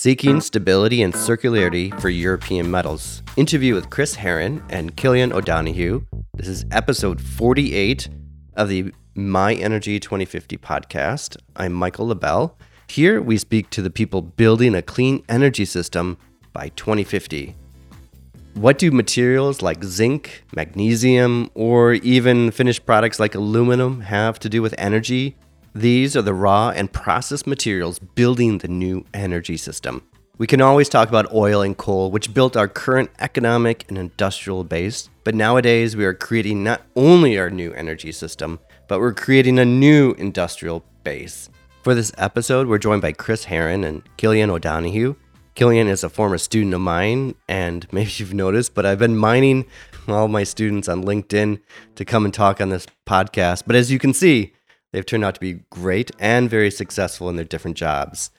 [0.00, 3.20] Seeking Stability and Circularity for European Metals.
[3.36, 6.06] Interview with Chris Herron and Killian O'Donoghue.
[6.34, 8.08] This is episode 48
[8.54, 11.36] of the My Energy 2050 podcast.
[11.56, 12.56] I'm Michael LaBelle.
[12.88, 16.16] Here we speak to the people building a clean energy system
[16.52, 17.56] by 2050.
[18.54, 24.62] What do materials like zinc, magnesium, or even finished products like aluminum have to do
[24.62, 25.36] with energy?
[25.78, 30.02] These are the raw and processed materials building the new energy system.
[30.36, 34.64] We can always talk about oil and coal, which built our current economic and industrial
[34.64, 39.60] base, but nowadays we are creating not only our new energy system, but we're creating
[39.60, 41.48] a new industrial base.
[41.84, 45.14] For this episode, we're joined by Chris Herron and Killian O'Donoghue.
[45.54, 49.64] Killian is a former student of mine, and maybe you've noticed, but I've been mining
[50.08, 51.60] all my students on LinkedIn
[51.94, 53.62] to come and talk on this podcast.
[53.64, 54.54] But as you can see,
[54.92, 58.30] They've turned out to be great and very successful in their different jobs.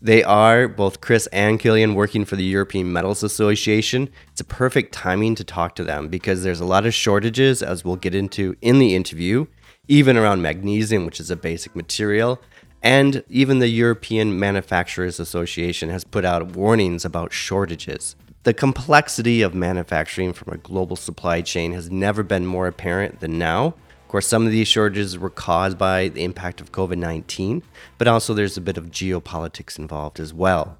[0.00, 4.10] They are, both Chris and Killian, working for the European Metals Association.
[4.32, 7.84] It's a perfect timing to talk to them because there's a lot of shortages, as
[7.84, 9.46] we'll get into in the interview,
[9.86, 12.40] even around magnesium, which is a basic material.
[12.82, 18.16] And even the European Manufacturers Association has put out warnings about shortages.
[18.42, 23.38] The complexity of manufacturing from a global supply chain has never been more apparent than
[23.38, 23.76] now
[24.12, 27.62] course, some of these shortages were caused by the impact of COVID 19,
[27.96, 30.76] but also there's a bit of geopolitics involved as well.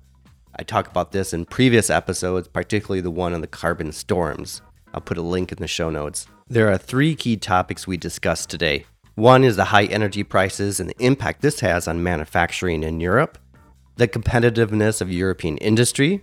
[0.55, 4.60] I talk about this in previous episodes, particularly the one on the carbon storms.
[4.92, 6.27] I'll put a link in the show notes.
[6.47, 8.84] There are three key topics we discussed today.
[9.14, 13.38] One is the high energy prices and the impact this has on manufacturing in Europe,
[13.97, 16.22] the competitiveness of European industry,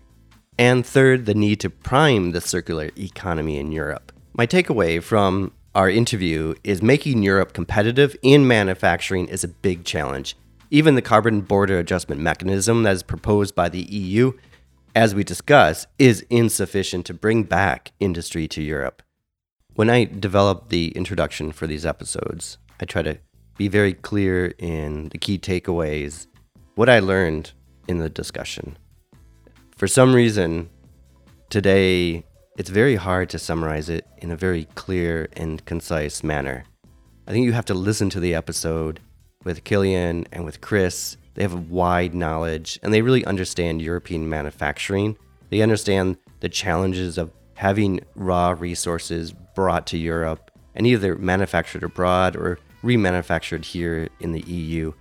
[0.60, 4.12] and third, the need to prime the circular economy in Europe.
[4.34, 10.36] My takeaway from our interview is making Europe competitive in manufacturing is a big challenge.
[10.70, 14.34] Even the carbon border adjustment mechanism that is proposed by the EU,
[14.94, 19.02] as we discuss, is insufficient to bring back industry to Europe.
[19.76, 23.18] When I develop the introduction for these episodes, I try to
[23.56, 26.28] be very clear in the key takeaways,
[26.76, 27.54] what I learned
[27.88, 28.78] in the discussion.
[29.78, 30.72] For some reason,
[31.50, 32.26] today
[32.60, 36.66] it's very hard to summarize it in a very clear and concise manner.
[37.26, 39.00] I think you have to listen to the episode
[39.46, 41.16] with Killian and with Chris.
[41.36, 45.18] They have a wide knowledge and they really understand European manufacturing.
[45.50, 52.36] They understand the challenges of having raw resources brought to Europe and either manufactured abroad
[52.36, 54.92] or remanufactured here in the EU,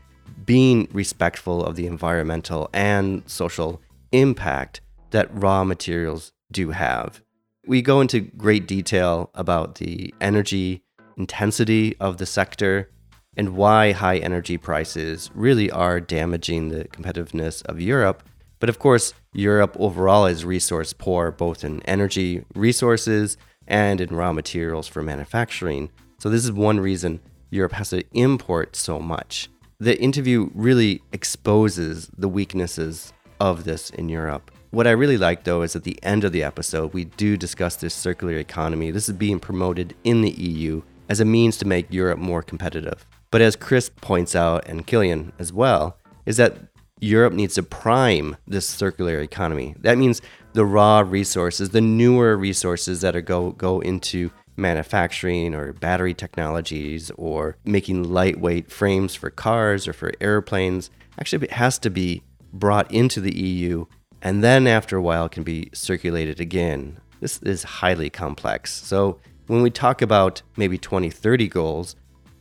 [0.44, 3.82] being respectful of the environmental and social
[4.12, 4.80] impact
[5.10, 7.20] that raw materials do have
[7.68, 10.82] we go into great detail about the energy
[11.18, 12.90] intensity of the sector
[13.36, 18.22] and why high energy prices really are damaging the competitiveness of Europe.
[18.58, 23.36] But of course, Europe overall is resource poor, both in energy resources
[23.66, 25.90] and in raw materials for manufacturing.
[26.18, 27.20] So, this is one reason
[27.50, 29.50] Europe has to import so much.
[29.78, 34.50] The interview really exposes the weaknesses of this in Europe.
[34.70, 37.76] What I really like though is at the end of the episode, we do discuss
[37.76, 38.90] this circular economy.
[38.90, 43.06] This is being promoted in the EU as a means to make Europe more competitive.
[43.30, 45.96] But as Chris points out, and Killian as well,
[46.26, 46.56] is that
[47.00, 49.74] Europe needs to prime this circular economy.
[49.78, 50.20] That means
[50.52, 57.10] the raw resources, the newer resources that are go go into manufacturing or battery technologies
[57.16, 60.90] or making lightweight frames for cars or for airplanes
[61.20, 63.86] actually it has to be brought into the EU
[64.22, 66.98] and then after a while can be circulated again.
[67.20, 68.72] This is highly complex.
[68.72, 71.96] So when we talk about maybe 2030 goals,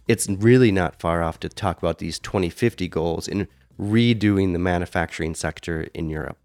[0.07, 3.47] it's really not far off to talk about these 2050 goals in
[3.79, 6.37] redoing the manufacturing sector in Europe.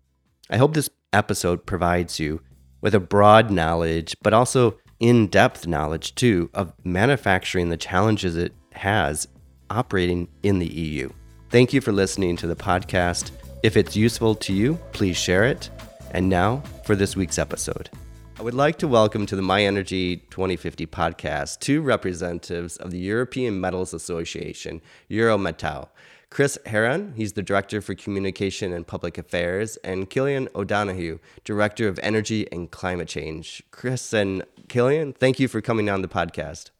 [0.50, 2.40] I hope this episode provides you
[2.80, 8.52] with a broad knowledge, but also in depth knowledge too, of manufacturing, the challenges it
[8.72, 9.28] has
[9.70, 11.08] operating in the EU.
[11.50, 13.30] Thank you for listening to the podcast.
[13.62, 15.70] If it's useful to you, please share it.
[16.10, 17.90] And now for this week's episode.
[18.36, 22.98] I would like to welcome to the My Energy 2050 podcast two representatives of the
[22.98, 25.88] European Metals Association, Eurometaux.
[26.28, 32.00] Chris Herron, he's the Director for Communication and Public Affairs, and Killian O'Donoghue, Director of
[32.02, 33.62] Energy and Climate Change.
[33.70, 36.70] Chris and Killian, thank you for coming on the podcast.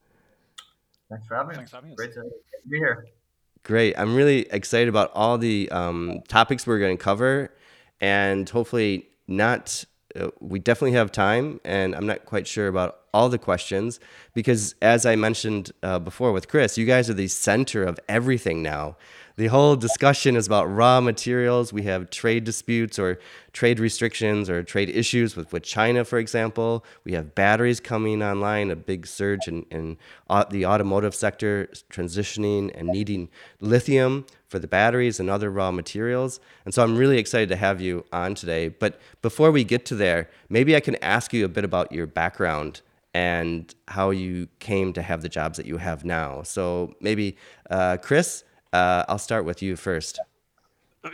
[1.09, 1.97] Thanks for having Thanks for having us.
[1.97, 2.25] Great to
[2.69, 3.07] be here.
[3.65, 3.95] Great.
[3.97, 7.55] I'm really excited about all the um, topics we're going to cover,
[8.01, 9.85] and hopefully, not.
[10.19, 14.01] Uh, we definitely have time, and I'm not quite sure about all the questions
[14.35, 18.63] because, as I mentioned uh, before with Chris, you guys are the center of everything
[18.63, 18.97] now.
[19.37, 21.73] The whole discussion is about raw materials.
[21.73, 23.19] We have trade disputes or
[23.53, 26.85] trade restrictions or trade issues with, with China, for example.
[27.05, 29.97] We have batteries coming online, a big surge in, in
[30.51, 33.29] the automotive sector transitioning and needing
[33.61, 36.39] lithium for the batteries and other raw materials.
[36.65, 38.69] And so I'm really excited to have you on today.
[38.69, 42.07] But before we get to there, maybe I can ask you a bit about your
[42.07, 42.83] background
[43.15, 46.43] and how you came to have the jobs that you have now.
[46.43, 47.37] So maybe,
[47.71, 50.19] uh, Chris, uh, I'll start with you first.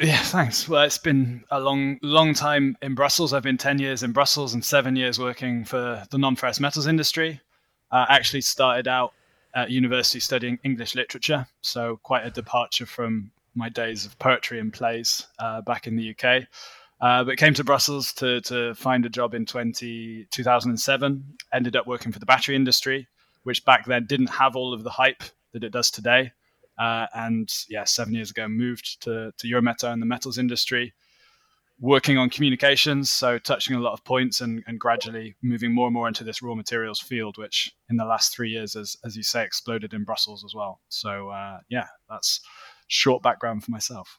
[0.00, 0.68] Yeah, thanks.
[0.68, 3.32] Well, it's been a long, long time in Brussels.
[3.32, 6.86] I've been 10 years in Brussels and seven years working for the non ferrous metals
[6.86, 7.40] industry.
[7.90, 9.14] I uh, actually started out
[9.54, 14.72] at university studying English literature, so quite a departure from my days of poetry and
[14.72, 16.44] plays uh, back in the UK.
[17.00, 21.24] Uh, but came to Brussels to, to find a job in 20, 2007.
[21.52, 23.08] Ended up working for the battery industry,
[23.44, 25.22] which back then didn't have all of the hype
[25.52, 26.32] that it does today.
[26.78, 30.94] Uh, and yeah, seven years ago, moved to, to Eurometaux in the metals industry,
[31.80, 35.94] working on communications, so touching a lot of points and, and gradually moving more and
[35.94, 39.22] more into this raw materials field, which in the last three years, as, as you
[39.22, 40.80] say, exploded in Brussels as well.
[40.88, 42.40] So uh, yeah, that's
[42.88, 44.18] short background for myself.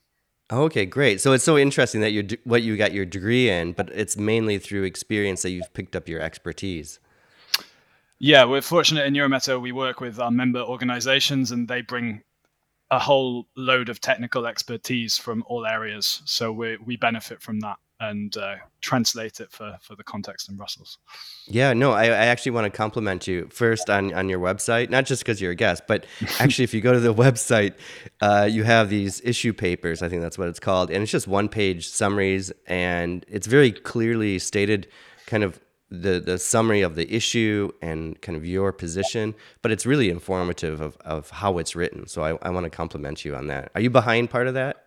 [0.51, 1.21] Okay, great.
[1.21, 4.57] So it's so interesting that you what you got your degree in, but it's mainly
[4.57, 6.99] through experience that you've picked up your expertise.
[8.17, 9.61] Yeah, we're fortunate in Eurometaux.
[9.61, 12.23] We work with our member organizations, and they bring
[12.91, 16.21] a whole load of technical expertise from all areas.
[16.25, 20.55] So we we benefit from that and uh, translate it for for the context in
[20.55, 20.97] Brussels.
[21.47, 25.05] Yeah, no, I, I actually want to compliment you first on on your website, not
[25.05, 26.05] just because you're a guest, but
[26.39, 27.73] actually, if you go to the website,
[28.21, 30.01] uh, you have these issue papers.
[30.01, 33.71] I think that's what it's called, and it's just one page summaries, and it's very
[33.71, 34.87] clearly stated,
[35.27, 35.59] kind of
[35.91, 40.81] the the summary of the issue and kind of your position, but it's really informative
[40.81, 42.07] of, of how it's written.
[42.07, 43.71] So I, I want to compliment you on that.
[43.75, 44.85] Are you behind part of that?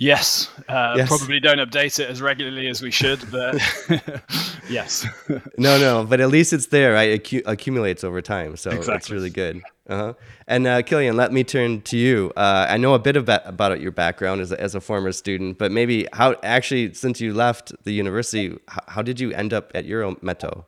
[0.00, 3.56] Yes, uh, yes, probably don't update it as regularly as we should, but
[4.70, 5.04] yes.
[5.58, 6.92] no, no, but at least it's there.
[6.92, 8.94] Right, it accu- accumulates over time, so exactly.
[8.94, 9.60] it's really good.
[9.88, 10.14] Uh-huh.
[10.46, 12.32] And uh, Killian, let me turn to you.
[12.36, 15.58] Uh, I know a bit about about your background as a, as a former student,
[15.58, 19.72] but maybe how actually since you left the university, how, how did you end up
[19.74, 20.64] at Eurometaux?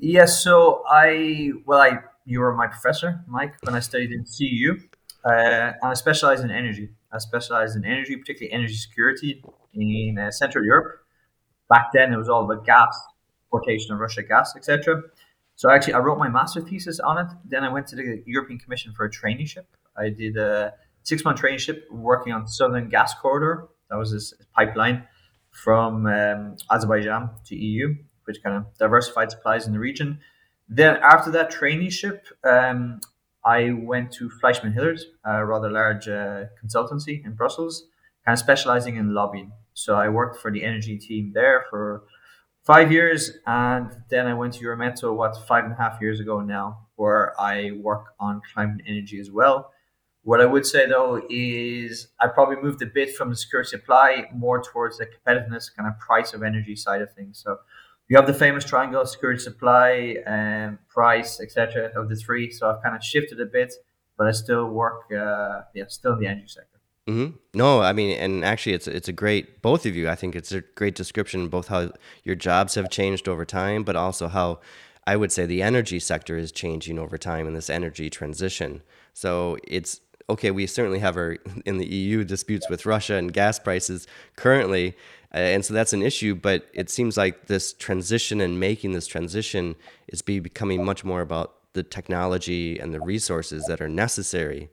[0.00, 4.82] Yes, so I well, I you were my professor, Mike, when I studied in CEU,
[5.24, 6.88] uh, and I specialized in energy.
[7.12, 9.42] I specialized in energy, particularly energy security
[9.74, 11.00] in uh, Central Europe.
[11.68, 12.96] Back then, it was all about gas,
[13.52, 15.02] importation of Russia gas, etc.
[15.56, 17.26] So actually, I wrote my master thesis on it.
[17.44, 19.66] Then I went to the European Commission for a traineeship.
[19.96, 23.68] I did a six-month traineeship working on Southern Gas Corridor.
[23.90, 25.04] That was this pipeline
[25.50, 30.20] from um, Azerbaijan to EU, which kind of diversified supplies in the region.
[30.68, 33.00] Then after that traineeship, um,
[33.44, 37.86] I went to FleishmanHillard, a rather large uh, consultancy in Brussels,
[38.24, 39.52] kind of specializing in lobbying.
[39.74, 42.02] So I worked for the energy team there for
[42.64, 46.40] five years, and then I went to Eurometaux, what, five and a half years ago
[46.40, 49.72] now, where I work on climate energy as well.
[50.22, 54.28] What I would say though is I probably moved a bit from the security supply
[54.34, 57.40] more towards the competitiveness kind of price of energy side of things.
[57.42, 57.58] So
[58.10, 62.50] you have the famous triangle security supply and price etc of the three.
[62.50, 63.72] So i've kind of shifted a bit
[64.18, 66.66] but i still work uh, yeah still in the energy sector.
[67.08, 67.36] Mm-hmm.
[67.54, 70.52] no i mean and actually it's it's a great both of you i think it's
[70.52, 71.90] a great description both how
[72.24, 74.60] your jobs have changed over time but also how
[75.06, 78.82] i would say the energy sector is changing over time in this energy transition.
[79.14, 83.58] So it's okay we certainly have our in the eu disputes with russia and gas
[83.58, 84.06] prices
[84.36, 84.94] currently
[85.32, 86.34] Uh, and so that's an issue.
[86.34, 89.76] But it seems like this transition and making this transition
[90.08, 94.70] is be becoming much more about the technology and the resources that are necessary.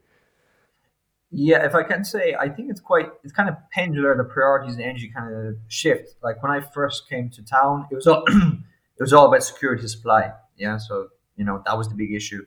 [1.29, 4.15] Yeah, if I can say, I think it's quite it's kind of pendular.
[4.15, 6.15] The priorities and energy kind of shift.
[6.23, 9.85] Like when I first came to town, it was all it was all about security
[9.87, 10.31] supply.
[10.55, 12.45] Yeah, so you know that was the big issue.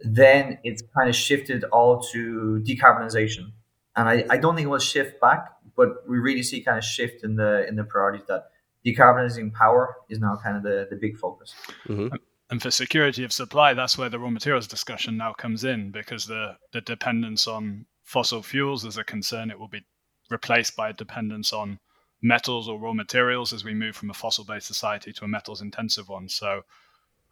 [0.00, 3.52] Then it's kind of shifted all to decarbonization,
[3.96, 6.84] and I, I don't think it will shift back but we really see kind of
[6.84, 8.50] shift in the in the priorities that
[8.84, 11.54] decarbonizing power is now kind of the, the big focus.
[11.86, 12.14] Mm-hmm.
[12.50, 16.26] And for security of supply, that's where the raw materials discussion now comes in because
[16.26, 19.50] the, the dependence on fossil fuels is a concern.
[19.50, 19.86] It will be
[20.30, 21.78] replaced by a dependence on
[22.22, 25.62] metals or raw materials as we move from a fossil based society to a metals
[25.62, 26.28] intensive one.
[26.28, 26.62] So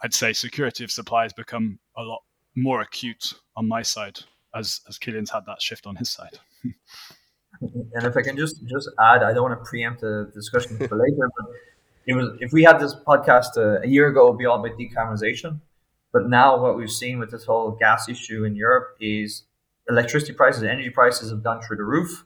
[0.03, 2.23] I'd say security of supply has become a lot
[2.57, 4.21] more acute on my side
[4.55, 6.39] as, as Killian's had that shift on his side.
[7.61, 10.97] And if I can just just add, I don't want to preempt the discussion for
[10.97, 11.47] later, but
[12.07, 14.65] it was if we had this podcast uh, a year ago, it would be all
[14.65, 15.61] about decarbonization.
[16.13, 19.45] But now what we've seen with this whole gas issue in Europe is
[19.89, 22.25] electricity prices, energy prices have gone through the roof,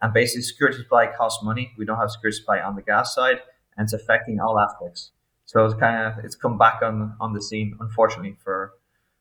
[0.00, 1.72] and basically security supply costs money.
[1.76, 3.40] We don't have security supply on the gas side,
[3.76, 5.10] and it's affecting all aspects.
[5.46, 8.72] So it's kind of it's come back on on the scene, unfortunately for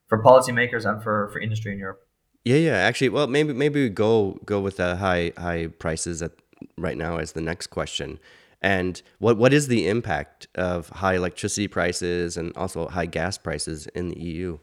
[0.08, 2.05] for policymakers and for for industry in Europe.
[2.46, 2.78] Yeah, yeah.
[2.78, 6.32] Actually, well, maybe maybe we go go with the high high prices at
[6.78, 8.20] right now as the next question.
[8.62, 13.88] And what what is the impact of high electricity prices and also high gas prices
[13.88, 14.60] in the EU?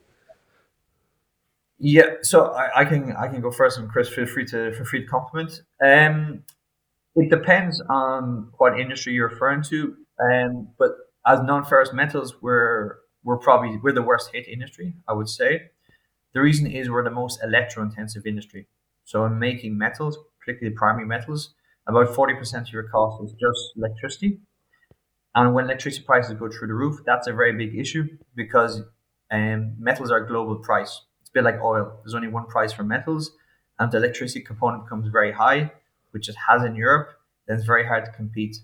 [1.78, 4.84] Yeah, so I, I can I can go first, and Chris, feel free to feel
[4.84, 5.62] free to compliment.
[5.84, 6.44] Um,
[7.16, 10.92] it depends on what industry you're referring to, um, but
[11.26, 15.70] as non-ferrous metals, we're we're probably we're the worst hit industry, I would say.
[16.34, 18.66] The reason is we're the most electro-intensive industry.
[19.04, 21.54] So in making metals, particularly primary metals,
[21.86, 24.38] about 40% of your cost is just electricity.
[25.34, 28.82] And when electricity prices go through the roof, that's a very big issue because
[29.30, 31.02] um, metals are global price.
[31.20, 32.00] It's a bit like oil.
[32.02, 33.32] There's only one price for metals,
[33.78, 35.72] and the electricity component becomes very high,
[36.10, 37.10] which it has in Europe,
[37.46, 38.56] then it's very hard to compete.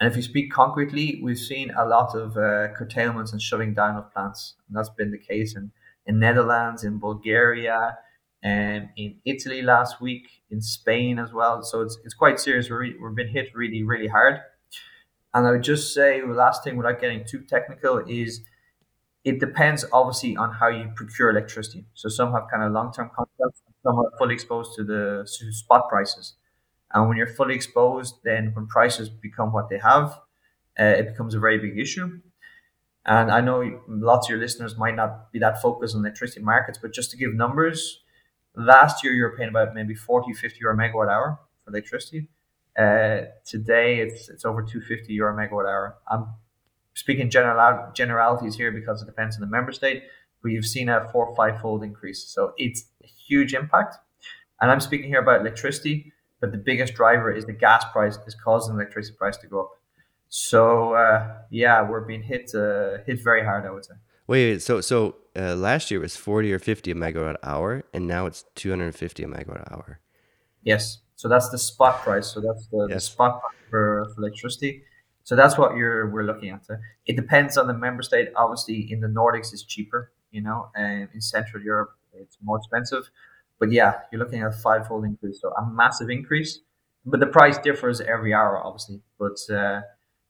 [0.00, 3.96] And if you speak concretely, we've seen a lot of uh, curtailments and shutting down
[3.96, 4.54] of plants.
[4.66, 5.70] And that's been the case in,
[6.06, 7.98] in Netherlands, in Bulgaria,
[8.42, 11.62] and in Italy last week, in Spain as well.
[11.62, 12.68] So it's, it's quite serious.
[12.68, 14.40] We're, we've been hit really, really hard.
[15.34, 18.42] And I would just say the last thing without getting too technical is
[19.24, 21.86] it depends obviously on how you procure electricity.
[21.94, 25.88] So some have kind of long-term contracts, some are fully exposed to the to spot
[25.88, 26.34] prices.
[26.92, 30.18] And when you're fully exposed, then when prices become what they have,
[30.78, 32.20] uh, it becomes a very big issue.
[33.04, 36.78] And I know lots of your listeners might not be that focused on electricity markets,
[36.80, 38.00] but just to give numbers,
[38.54, 42.28] last year you were paying about maybe 40, 50 euro megawatt hour for electricity.
[42.78, 45.96] Uh, today it's it's over 250 euro megawatt hour.
[46.10, 46.26] I'm
[46.94, 50.04] speaking general generalities here because it depends on the member state,
[50.42, 52.22] but you've seen a four five fold increase.
[52.24, 53.96] So it's a huge impact.
[54.60, 58.34] And I'm speaking here about electricity but the biggest driver is the gas price is
[58.34, 59.70] causing the electricity price to go up.
[60.34, 63.96] So uh, yeah, we're being hit uh, hit very hard, I would say.
[64.26, 68.24] Wait, so so uh, last year was forty or fifty a megawatt hour, and now
[68.24, 70.00] it's two hundred and fifty a megawatt hour.
[70.62, 72.28] Yes, so that's the spot price.
[72.28, 72.94] So that's the, yes.
[72.94, 74.84] the spot for, for electricity.
[75.24, 76.62] So that's what you're we're looking at.
[77.04, 78.30] It depends on the member state.
[78.34, 80.12] Obviously, in the Nordics, it's cheaper.
[80.30, 83.10] You know, and in Central Europe, it's more expensive.
[83.60, 86.60] But yeah, you're looking at a five-fold increase, so a massive increase.
[87.04, 89.02] But the price differs every hour, obviously.
[89.18, 89.82] But uh,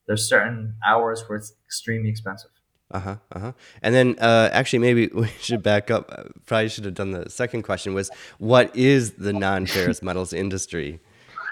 [0.07, 2.51] there's certain hours where it's extremely expensive.
[2.91, 3.17] Uh huh.
[3.33, 3.53] Uh huh.
[3.83, 6.11] And then, uh, actually, maybe we should back up.
[6.47, 7.95] Probably should have done the second question.
[7.95, 11.01] Was what is the non-ferrous metals industry?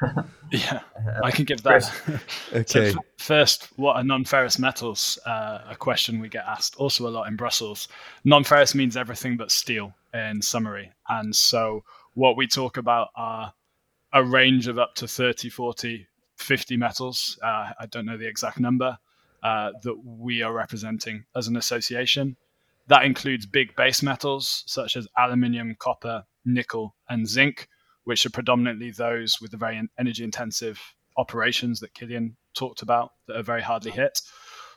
[0.51, 0.81] yeah,
[1.23, 1.91] I can give that.
[2.53, 2.93] okay.
[2.93, 5.19] So first, what are non-ferrous metals?
[5.27, 7.89] Uh, a question we get asked also a lot in Brussels.
[8.25, 10.91] Non-ferrous means everything but steel in summary.
[11.09, 13.53] And so what we talk about are
[14.13, 16.07] a range of up to 30, 40,
[16.41, 17.39] 50 metals.
[17.43, 18.99] Uh, I don't know the exact number
[19.43, 22.37] uh, that we are representing as an association.
[22.89, 27.69] That includes big base metals such as aluminium, copper, nickel, and zinc,
[28.05, 30.81] which are predominantly those with the very energy intensive
[31.17, 34.21] operations that Killian talked about that are very hardly hit.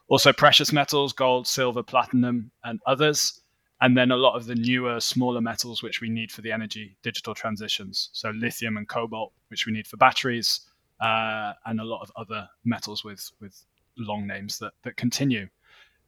[0.09, 3.41] Also, precious metals, gold, silver, platinum, and others
[3.83, 6.95] and then a lot of the newer, smaller metals which we need for the energy
[7.03, 8.09] digital transitions.
[8.13, 10.61] So lithium and cobalt, which we need for batteries,
[10.99, 13.63] uh, and a lot of other metals with with
[13.97, 15.47] long names that that continue.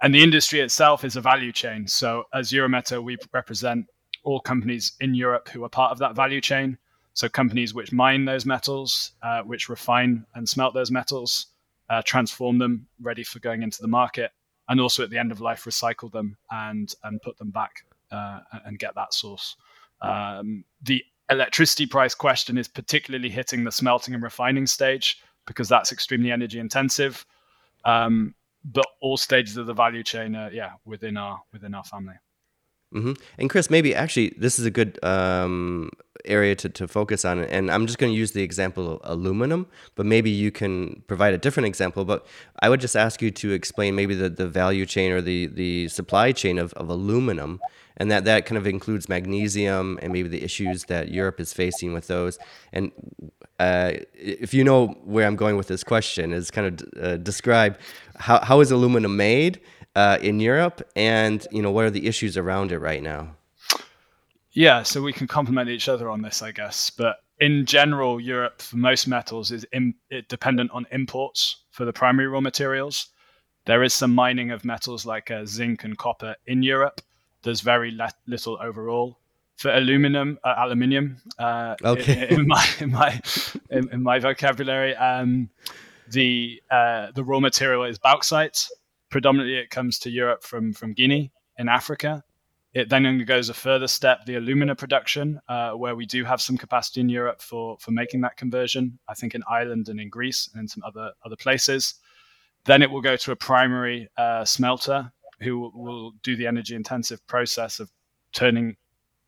[0.01, 1.87] And the industry itself is a value chain.
[1.87, 3.85] So as Eurometaux, we represent
[4.23, 6.77] all companies in Europe who are part of that value chain.
[7.13, 11.47] So companies which mine those metals, uh, which refine and smelt those metals,
[11.89, 14.31] uh, transform them, ready for going into the market,
[14.67, 18.39] and also at the end of life recycle them and and put them back uh,
[18.65, 19.55] and get that source.
[20.01, 25.91] Um, the electricity price question is particularly hitting the smelting and refining stage because that's
[25.91, 27.25] extremely energy intensive.
[27.83, 32.15] Um, but all stages of the value chain, are, yeah, within our within our family.
[32.93, 33.13] Mm-hmm.
[33.37, 35.91] And Chris, maybe actually this is a good um,
[36.27, 37.39] area to, to focus on.
[37.39, 41.33] And I'm just going to use the example of aluminum, but maybe you can provide
[41.33, 42.05] a different example.
[42.05, 42.25] But
[42.59, 45.87] I would just ask you to explain maybe the, the value chain or the, the
[45.87, 47.59] supply chain of, of aluminum.
[47.97, 51.93] And that, that kind of includes magnesium and maybe the issues that Europe is facing
[51.93, 52.37] with those.
[52.73, 52.91] And
[53.59, 57.79] uh, if you know where I'm going with this question, is kind of uh, describe
[58.17, 59.61] how, how is aluminum made
[59.95, 63.35] uh, in Europe, and you know what are the issues around it right now?
[64.55, 66.89] Yeah, so we can complement each other on this, I guess.
[66.89, 69.93] But in general, Europe for most metals is in,
[70.29, 73.07] dependent on imports for the primary raw materials.
[73.65, 77.01] There is some mining of metals like uh, zinc and copper in Europe.
[77.43, 79.19] There's very le- little overall.
[79.55, 81.17] for aluminum, uh, aluminium.
[81.39, 82.27] Uh, okay.
[82.29, 83.21] In, in, my in my
[83.69, 85.49] in, in my vocabulary, um,
[86.11, 88.67] the uh, the raw material is bauxite.
[89.09, 92.23] Predominantly, it comes to Europe from from Guinea in Africa.
[92.75, 96.57] It then goes a further step, the alumina production, uh, where we do have some
[96.57, 98.99] capacity in Europe for for making that conversion.
[99.07, 101.95] I think in Ireland and in Greece and in some other other places.
[102.65, 107.25] Then it will go to a primary uh, smelter who will, do the energy intensive
[107.27, 107.89] process of
[108.33, 108.75] turning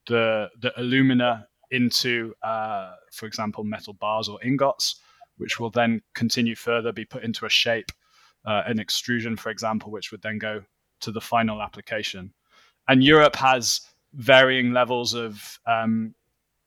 [0.07, 4.99] the the alumina into, uh, for example, metal bars or ingots,
[5.37, 7.91] which will then continue further, be put into a shape,
[8.45, 10.63] uh, an extrusion, for example, which would then go
[10.99, 12.33] to the final application.
[12.87, 13.81] And Europe has
[14.13, 16.15] varying levels of um,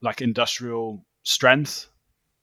[0.03, 1.89] like industrial strength.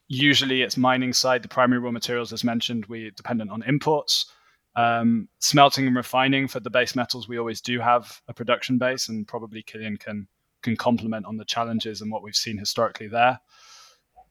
[0.07, 1.43] Usually, it's mining side.
[1.43, 4.31] The primary raw materials, as mentioned, we're dependent on imports.
[4.75, 9.09] Um, smelting and refining for the base metals, we always do have a production base,
[9.09, 10.27] and probably Killian can
[10.61, 13.39] can complement on the challenges and what we've seen historically there.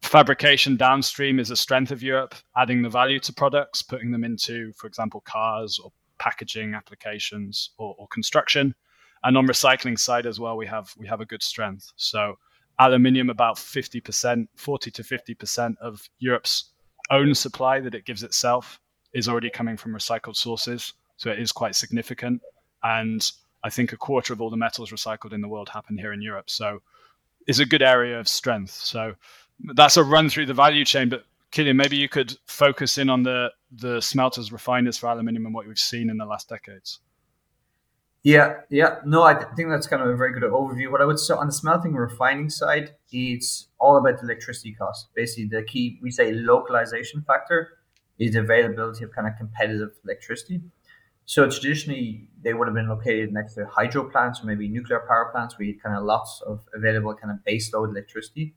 [0.03, 4.73] Fabrication downstream is a strength of Europe, adding the value to products, putting them into,
[4.75, 8.75] for example, cars or packaging applications or, or construction.
[9.25, 11.92] And on recycling side as well, we have we have a good strength.
[11.96, 12.38] So
[12.78, 16.73] aluminium about 50%, 40 to 50% of Europe's
[17.11, 18.80] own supply that it gives itself
[19.14, 20.92] is already coming from recycled sources.
[21.16, 22.42] So it is quite significant.
[22.82, 23.30] And
[23.64, 26.20] I think a quarter of all the metals recycled in the world happen here in
[26.20, 26.50] Europe.
[26.50, 26.82] So
[27.46, 28.70] it's a good area of strength.
[28.70, 29.14] So
[29.75, 31.08] that's a run through the value chain.
[31.08, 35.54] But Killian, maybe you could focus in on the the smelters, refiners for aluminium and
[35.54, 37.00] what we've seen in the last decades.
[38.26, 38.97] Yeah, yeah.
[39.04, 40.90] No, I th- think that's kind of a very good overview.
[40.90, 45.06] What I would say on the smelting refining side, it's all about electricity cost.
[45.14, 47.68] Basically, the key, we say localization factor
[48.18, 50.61] is the availability of kind of competitive electricity.
[51.26, 55.30] So traditionally, they would have been located next to hydro plants or maybe nuclear power
[55.33, 58.56] plants where you kind of lots of available kind of base load electricity.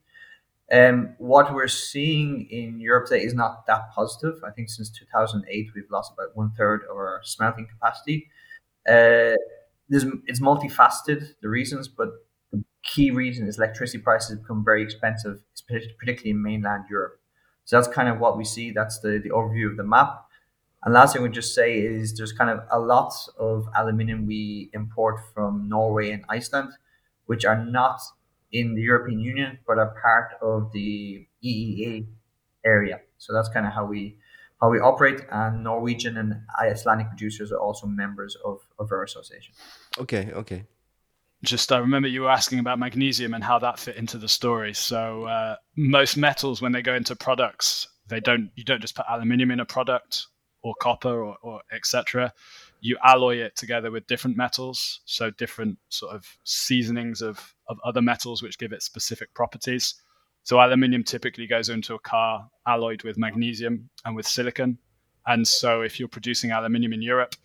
[0.71, 4.43] Um, what we're seeing in Europe today is not that positive.
[4.45, 8.29] I think since 2008, we've lost about one third of our smelting capacity.
[8.89, 9.35] Uh,
[9.89, 12.09] it's multifaceted, the reasons, but
[12.51, 17.19] the key reason is electricity prices become very expensive, particularly in mainland Europe.
[17.65, 18.71] So that's kind of what we see.
[18.71, 20.25] That's the, the overview of the map.
[20.83, 24.25] And last thing I would just say is there's kind of a lot of aluminium
[24.25, 26.71] we import from Norway and Iceland,
[27.25, 27.99] which are not
[28.51, 32.07] in the European Union, but are part of the EEA
[32.65, 33.01] area.
[33.17, 34.17] So that's kind of how we
[34.61, 35.21] how we operate.
[35.31, 39.53] And Norwegian and Icelandic producers are also members of, of our association.
[39.97, 40.65] Okay, okay.
[41.43, 44.73] Just I remember you were asking about magnesium and how that fit into the story.
[44.73, 49.05] So uh, most metals, when they go into products, they don't you don't just put
[49.07, 50.27] aluminium in a product
[50.63, 52.33] or copper or, or etc
[52.81, 58.01] you alloy it together with different metals, so different sort of seasonings of, of other
[58.01, 59.95] metals which give it specific properties.
[60.49, 64.79] So aluminium typically goes into a car alloyed with magnesium and with silicon.
[65.27, 67.35] And so if you're producing aluminium in Europe,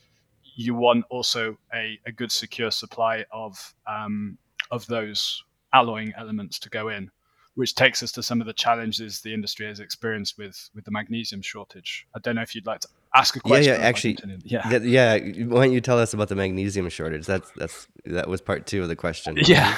[0.56, 4.38] you want also a, a good secure supply of um,
[4.70, 7.10] of those alloying elements to go in
[7.56, 10.90] which takes us to some of the challenges the industry has experienced with with the
[10.90, 12.06] magnesium shortage.
[12.16, 13.74] I don't know if you'd like to ask a question.
[13.74, 14.78] Yeah, yeah, actually, yeah.
[14.82, 15.44] yeah, yeah.
[15.44, 17.26] Why don't you tell us about the magnesium shortage?
[17.26, 19.36] That's that's that was part two of the question.
[19.46, 19.76] Yeah.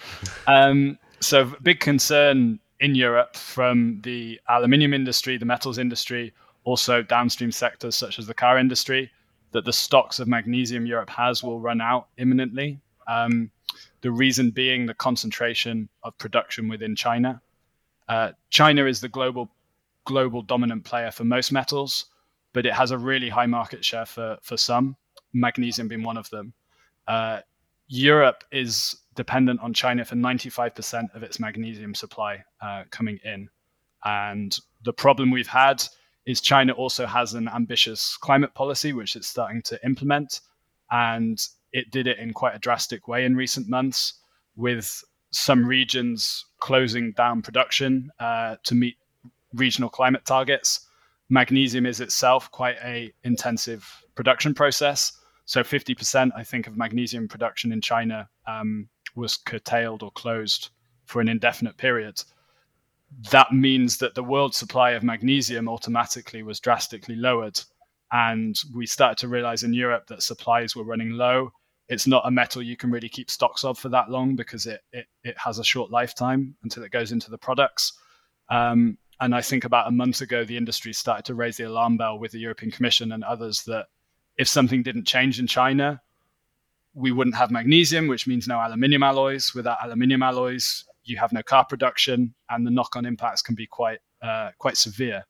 [0.46, 6.32] um, so big concern in Europe from the aluminium industry, the metals industry,
[6.64, 9.10] also downstream sectors such as the car industry,
[9.52, 12.78] that the stocks of magnesium Europe has will run out imminently.
[13.06, 13.50] Um,
[14.02, 17.40] the reason being the concentration of production within China.
[18.08, 19.50] Uh, China is the global
[20.04, 22.06] global dominant player for most metals,
[22.52, 24.96] but it has a really high market share for for some,
[25.32, 26.52] magnesium being one of them.
[27.06, 27.40] Uh,
[27.88, 33.48] Europe is dependent on China for 95% of its magnesium supply uh, coming in.
[34.04, 35.82] And the problem we've had
[36.24, 40.40] is China also has an ambitious climate policy, which it's starting to implement.
[40.92, 41.36] And
[41.72, 44.14] it did it in quite a drastic way in recent months,
[44.54, 45.02] with
[45.32, 48.98] some regions closing down production uh, to meet
[49.52, 50.86] regional climate targets.
[51.28, 55.12] Magnesium is itself quite a intensive production process.
[55.44, 60.70] So 50%, I think, of magnesium production in China um, was curtailed or closed
[61.04, 62.22] for an indefinite period.
[63.30, 67.60] That means that the world supply of magnesium automatically was drastically lowered.
[68.12, 71.52] And we started to realize in Europe that supplies were running low
[71.88, 74.82] it's not a metal you can really keep stocks of for that long because it
[74.92, 77.94] it, it has a short lifetime until it goes into the products.
[78.50, 81.96] Um, and I think about a month ago, the industry started to raise the alarm
[81.96, 83.86] bell with the European Commission and others that
[84.36, 86.00] if something didn't change in China,
[86.98, 89.54] we wouldn't have magnesium, which means no aluminium alloys.
[89.54, 94.00] Without aluminium alloys, you have no car production, and the knock-on impacts can be quite
[94.20, 95.24] uh, quite severe.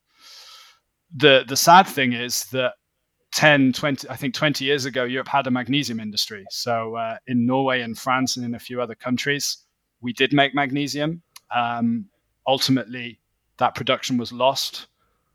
[1.14, 2.74] The the sad thing is that
[3.32, 6.46] 10, 20, I think 20 years ago, Europe had a magnesium industry.
[6.50, 9.58] So uh, in Norway and France and in a few other countries,
[10.00, 11.22] we did make magnesium.
[11.54, 12.06] Um,
[12.46, 13.20] ultimately,
[13.58, 14.86] that production was lost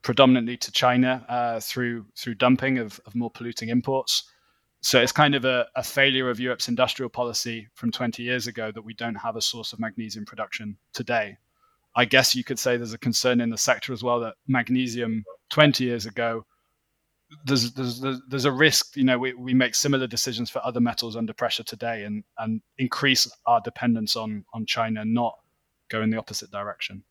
[0.02, 4.30] predominantly to China uh, through through dumping of, of more polluting imports.
[4.84, 8.69] So it's kind of a, a, failure of Europe's industrial policy from 20 years ago
[8.69, 11.38] that we don't have a source of magnesium production today.
[11.96, 15.24] I guess you could say there's a concern in the sector as well that magnesium
[15.52, 16.46] 20 years ago,
[17.46, 18.98] there's there's there's a risk.
[18.98, 22.62] You know, we, we make similar decisions for other metals under pressure today, and and
[22.78, 25.39] increase our dependence on on China, not
[25.89, 27.04] go in the opposite direction.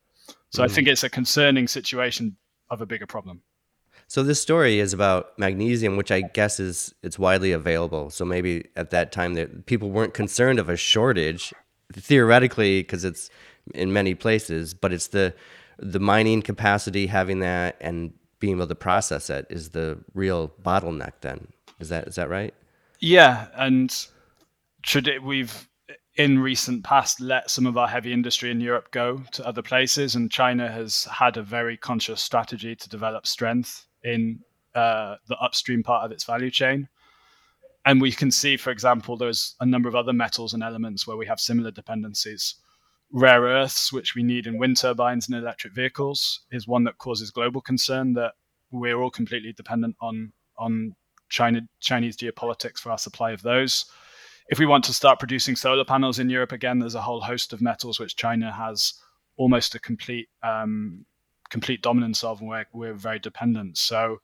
[0.51, 0.67] So mm.
[0.67, 2.37] I think it's a concerning situation
[2.71, 3.43] of a bigger problem.
[4.09, 8.11] So this story is about magnesium, which I guess is it's widely available.
[8.11, 11.53] So maybe at that time that people weren't concerned of a shortage,
[11.93, 13.31] theoretically, because it's
[13.75, 14.75] in many places.
[14.75, 15.35] But it's the
[15.79, 21.13] the mining capacity, having that, and being able to process it is the real bottleneck.
[21.21, 21.49] Then
[21.81, 22.55] is that is that right?
[23.01, 23.95] Yeah, and
[24.85, 25.69] should it, we've
[26.17, 30.15] in recent past let some of our heavy industry in Europe go to other places,
[30.15, 34.41] and China has had a very conscious strategy to develop strength in
[34.75, 36.89] uh, the upstream part of its value chain.
[37.85, 41.17] And we can see, for example, there's a number of other metals and elements where
[41.17, 42.55] we have similar dependencies.
[43.11, 47.31] Rare earths, which we need in wind turbines and electric vehicles, is one that causes
[47.31, 48.35] global concern that
[48.71, 50.95] we're all completely dependent on on
[51.29, 53.87] China Chinese geopolitics for our supply of those
[54.49, 57.53] if we want to start producing solar panels in Europe again, there's a whole host
[57.53, 58.95] of metals which China has
[59.37, 61.07] almost a complete um,
[61.53, 63.79] complete dominance of, and we're, we're very dependent.
[63.79, 64.21] So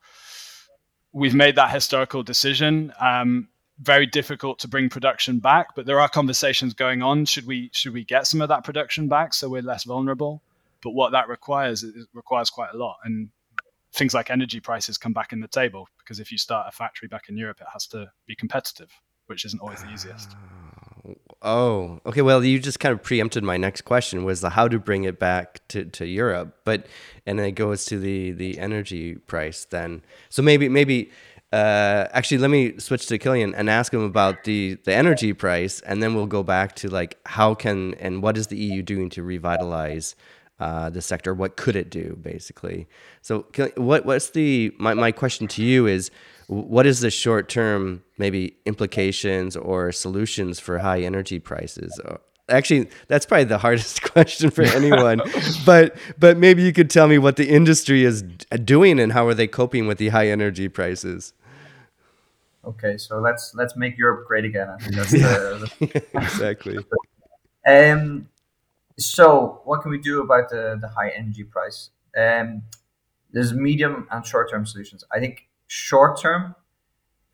[1.12, 2.92] we've made that historical decision.
[3.00, 3.48] Um,
[3.80, 7.26] very difficult to bring production back, but there are conversations going on.
[7.26, 10.42] Should we should we get some of that production back so we're less vulnerable?
[10.82, 13.28] But what that requires it requires quite a lot, and
[13.92, 17.08] things like energy prices come back in the table because if you start a factory
[17.08, 18.90] back in Europe, it has to be competitive
[19.28, 20.34] which isn't always the easiest.
[21.40, 22.22] Oh, okay.
[22.22, 25.20] Well, you just kind of preempted my next question was the how to bring it
[25.20, 26.86] back to, to Europe, but
[27.26, 30.02] and then it goes to the the energy price then.
[30.30, 31.12] So maybe maybe
[31.52, 35.80] uh, actually let me switch to Killian and ask him about the the energy price,
[35.82, 39.08] and then we'll go back to like how can and what is the EU doing
[39.10, 40.16] to revitalize
[40.58, 41.34] uh, the sector?
[41.34, 42.88] What could it do basically?
[43.22, 43.46] So
[43.76, 46.10] what what's the my my question to you is
[46.48, 52.00] what is the short term maybe implications or solutions for high energy prices?
[52.04, 52.16] Uh,
[52.48, 55.20] actually, that's probably the hardest question for anyone.
[55.66, 58.22] but but maybe you could tell me what the industry is
[58.64, 61.34] doing and how are they coping with the high energy prices.
[62.64, 64.68] Okay, so let's let's make Europe great again.
[64.68, 66.78] I think that's the, exactly.
[67.66, 68.28] Um,
[68.98, 71.90] so what can we do about the the high energy price?
[72.16, 72.62] Um,
[73.32, 75.04] there's medium and short term solutions.
[75.12, 76.56] I think short term,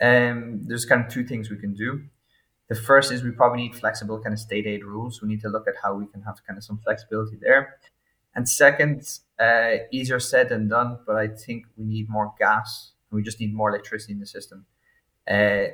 [0.00, 2.02] um, there's kind of two things we can do.
[2.68, 5.22] The first is we probably need flexible kind of state aid rules.
[5.22, 7.76] We need to look at how we can have kind of some flexibility there.
[8.34, 9.06] And second,
[9.38, 12.92] uh, easier said than done, but I think we need more gas.
[13.10, 14.66] and We just need more electricity in the system.
[15.28, 15.66] Uh,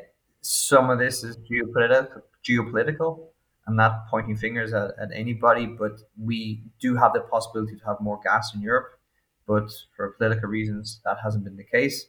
[0.43, 3.29] some of this is geopolitical, geopolitical.
[3.67, 8.01] I'm not pointing fingers at, at anybody, but we do have the possibility to have
[8.01, 8.99] more gas in Europe.
[9.47, 12.07] But for political reasons, that hasn't been the case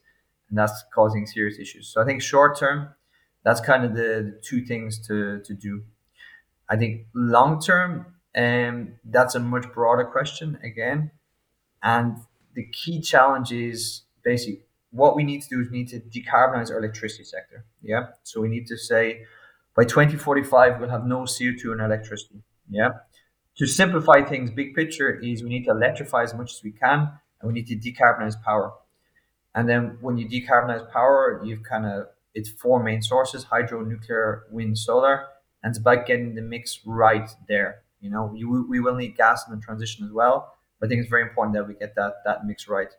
[0.52, 1.88] and that's causing serious issues.
[1.88, 2.90] So I think short term,
[3.44, 5.84] that's kind of the, the two things to, to do.
[6.70, 11.12] I think long term, um, that's a much broader question again.
[11.82, 12.18] And
[12.54, 14.62] the key challenge is basically
[14.92, 17.66] what we need to do is we need to decarbonize our electricity sector.
[17.82, 18.08] Yeah.
[18.24, 19.26] So we need to say
[19.76, 22.44] by 2045, we'll have no CO2 in electricity.
[22.70, 22.90] Yeah.
[23.58, 27.10] To simplify things, big picture is we need to electrify as much as we can
[27.42, 28.74] and we need to decarbonize power.
[29.54, 34.44] And then when you decarbonize power, you've kind of it's four main sources: hydro, nuclear,
[34.52, 35.26] wind, solar,
[35.64, 37.82] and it's about getting the mix right there.
[38.00, 41.02] You know, you, we will need gas in the transition as well, but I think
[41.02, 42.92] it's very important that we get that that mix right.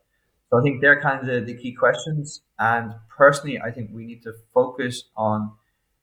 [0.53, 2.43] So I think they're kind of the, the key questions.
[2.59, 5.53] And personally, I think we need to focus on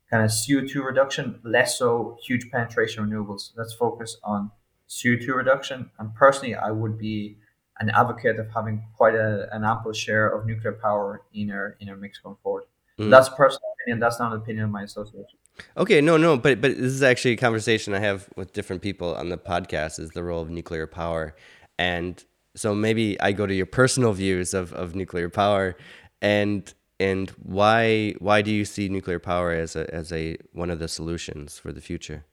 [0.09, 3.51] kind of CO2 reduction, less so huge penetration renewables.
[3.55, 4.49] Let's focus on
[4.89, 5.91] CO2 reduction.
[5.99, 7.37] And personally, I would be
[7.79, 11.89] an advocate of having quite a, an ample share of nuclear power in our in
[11.89, 12.63] our mix going forward.
[12.99, 13.09] Mm.
[13.09, 13.99] That's personal opinion.
[13.99, 15.37] That's not an opinion of my association.
[15.77, 19.15] Okay, no, no, but but this is actually a conversation I have with different people
[19.15, 19.99] on the podcast.
[19.99, 21.35] Is the role of nuclear power,
[21.77, 22.23] and
[22.55, 25.75] so maybe I go to your personal views of of nuclear power,
[26.21, 30.79] and and why why do you see nuclear power as a as a one of
[30.79, 32.25] the solutions for the future?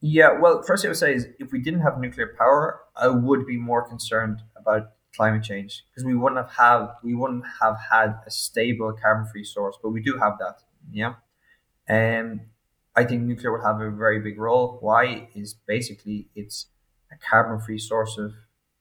[0.00, 3.46] Yeah, well, first I would say is if we didn't have nuclear power, I would
[3.46, 8.20] be more concerned about climate change because we wouldn't have have we wouldn't have had
[8.26, 10.58] a stable carbon free source, but we do have that.
[10.92, 11.14] Yeah,
[11.88, 12.40] and
[12.96, 14.78] I think nuclear will have a very big role.
[14.80, 16.66] Why is basically it's
[17.12, 18.34] a carbon free source of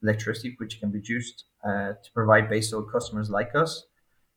[0.04, 3.86] electricity which can be used uh, to provide baseload customers like us.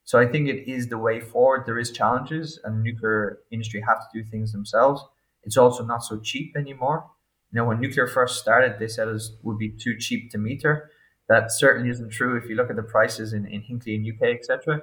[0.04, 1.66] So I think it is the way forward.
[1.66, 5.04] There is challenges, and nuclear industry have to do things themselves.
[5.48, 7.06] It's also not so cheap anymore.
[7.50, 10.90] You know, when nuclear first started, they said it would be too cheap to meter.
[11.30, 14.36] That certainly isn't true if you look at the prices in, in Hinkley and UK,
[14.36, 14.82] etc.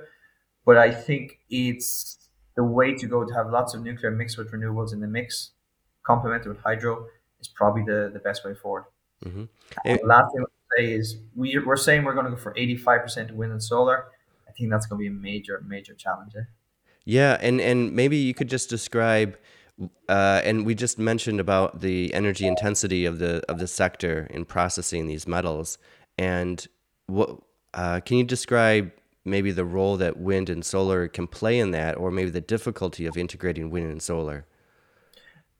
[0.65, 2.17] But I think it's
[2.55, 5.51] the way to go to have lots of nuclear mixed with renewables in the mix,
[6.01, 7.05] complemented with hydro,
[7.39, 8.85] is probably the, the best way forward.
[9.23, 9.43] Mm-hmm.
[9.85, 13.33] And last thing I say is we, we're saying we're going to go for 85%
[13.33, 14.05] wind and solar.
[14.49, 16.33] I think that's going to be a major, major challenge.
[16.35, 16.45] Eh?
[17.05, 19.37] Yeah, and, and maybe you could just describe
[20.07, 24.45] uh, and we just mentioned about the energy intensity of the of the sector in
[24.45, 25.77] processing these metals.
[26.17, 26.65] And
[27.07, 27.41] what
[27.73, 28.91] uh, can you describe
[29.25, 33.05] maybe the role that wind and solar can play in that, or maybe the difficulty
[33.05, 34.45] of integrating wind and solar?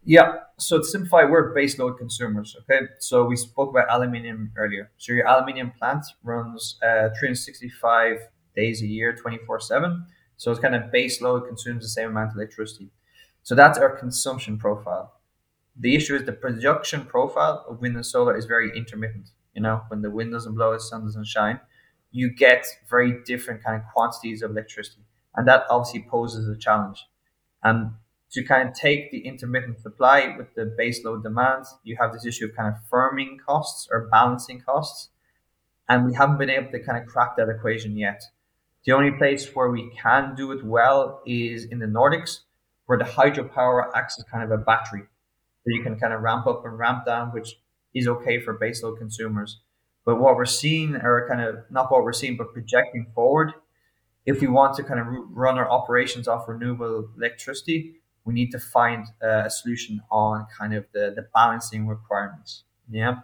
[0.06, 0.36] Yeah.
[0.58, 2.56] So to simplify, we're base load consumers.
[2.62, 2.86] Okay.
[3.00, 4.92] So we spoke about aluminium earlier.
[4.98, 8.20] So your aluminium plant runs uh, 365
[8.56, 10.06] days a year, 24 7.
[10.38, 12.92] So it's kind of base load consumes the same amount of electricity.
[13.46, 15.14] So that's our consumption profile.
[15.80, 19.30] The issue is the production profile of wind and solar is very intermittent.
[19.54, 21.60] You know, when the wind doesn't blow, the sun doesn't shine,
[22.10, 25.04] you get very different kind of quantities of electricity.
[25.36, 27.06] And that obviously poses a challenge.
[27.64, 27.92] And
[28.32, 32.46] to kind of take the intermittent supply with the baseload demand, you have this issue
[32.46, 35.10] of kind of firming costs or balancing costs.
[35.88, 38.24] And we haven't been able to kind of crack that equation yet.
[38.86, 42.40] The only place where we can do it well is in the Nordics,
[42.86, 45.02] where the hydropower acts as kind of a battery.
[45.02, 47.60] So you can kind of ramp up and ramp down, which
[47.94, 49.62] is okay for baseload consumers.
[50.06, 53.54] But what we're seeing, or kind of not what we're seeing, but projecting forward,
[54.26, 57.96] if we want to kind of run our operations off renewable electricity,
[58.26, 62.64] we need to find a solution on kind of the, the balancing requirements.
[62.90, 63.20] Yeah.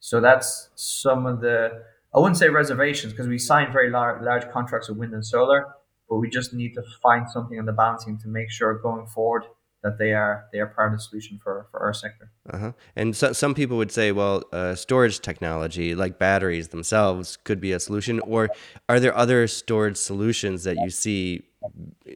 [0.00, 1.82] So that's some of the,
[2.14, 5.66] I wouldn't say reservations because we signed very large, large contracts with wind and solar,
[6.08, 9.44] but we just need to find something on the balancing to make sure going forward
[9.82, 12.30] that they are they are part of the solution for, for our sector.
[12.50, 12.72] Uh-huh.
[12.96, 17.72] And so, some people would say, well, uh, storage technology like batteries themselves could be
[17.72, 18.48] a solution, or
[18.88, 21.42] are there other storage solutions that you see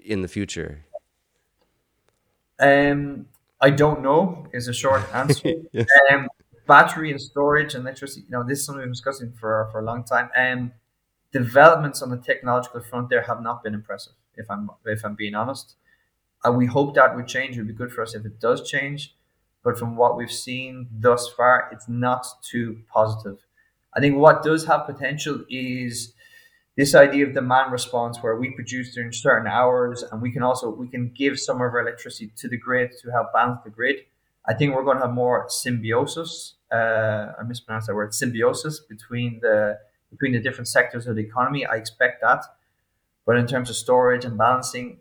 [0.04, 0.84] in the future?
[2.58, 3.26] Um,
[3.60, 5.52] I don't know is a short answer.
[5.72, 5.86] yes.
[6.10, 6.28] um,
[6.66, 9.80] battery and storage and electricity, you know, this is something we've been discussing for, for
[9.80, 10.30] a long time.
[10.36, 10.72] Um,
[11.32, 15.34] developments on the technological front there have not been impressive, if I'm if I'm being
[15.34, 15.76] honest.
[16.44, 17.56] Uh, we hope that would change.
[17.56, 19.14] It would be good for us if it does change.
[19.62, 23.38] But from what we've seen thus far, it's not too positive.
[23.94, 26.14] I think what does have potential is
[26.76, 30.70] this idea of demand response where we produce during certain hours and we can also
[30.70, 33.96] we can give some of our electricity to the grid to help balance the grid
[34.46, 39.38] i think we're going to have more symbiosis uh, i mispronounced that word symbiosis between
[39.42, 39.78] the
[40.12, 42.44] between the different sectors of the economy i expect that.
[43.26, 44.98] But in terms of storage and balancing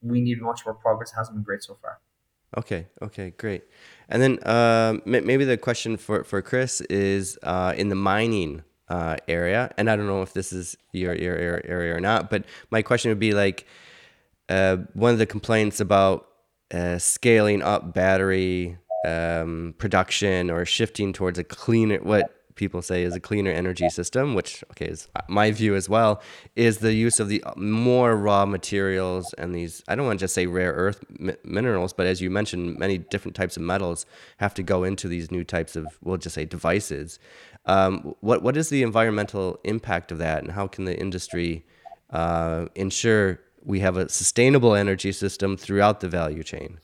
[0.00, 1.12] we need much more progress.
[1.12, 1.98] It hasn't been great so far.
[2.56, 3.64] Okay okay great.
[4.08, 9.16] And then uh, maybe the question for, for chris is uh, in the mining uh,
[9.26, 9.70] area.
[9.76, 12.82] And I don't know if this is your, your, your area or not, but my
[12.82, 13.66] question would be like
[14.48, 16.26] uh, one of the complaints about
[16.72, 23.14] uh, scaling up battery um, production or shifting towards a cleaner, what people say is
[23.14, 26.20] a cleaner energy system, which okay is my view as well,
[26.56, 30.34] is the use of the more raw materials and these I don't want to just
[30.34, 34.04] say rare earth mi- minerals, but as you mentioned, many different types of metals
[34.36, 37.18] have to go into these new types of we'll just say devices.
[37.64, 41.64] Um, what what is the environmental impact of that, and how can the industry
[42.10, 46.78] uh, ensure we have a sustainable energy system throughout the value chain?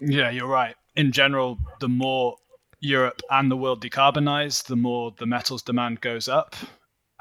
[0.00, 0.74] Yeah, you're right.
[0.96, 2.36] In general, the more
[2.80, 6.56] Europe and the world decarbonize, the more the metals demand goes up.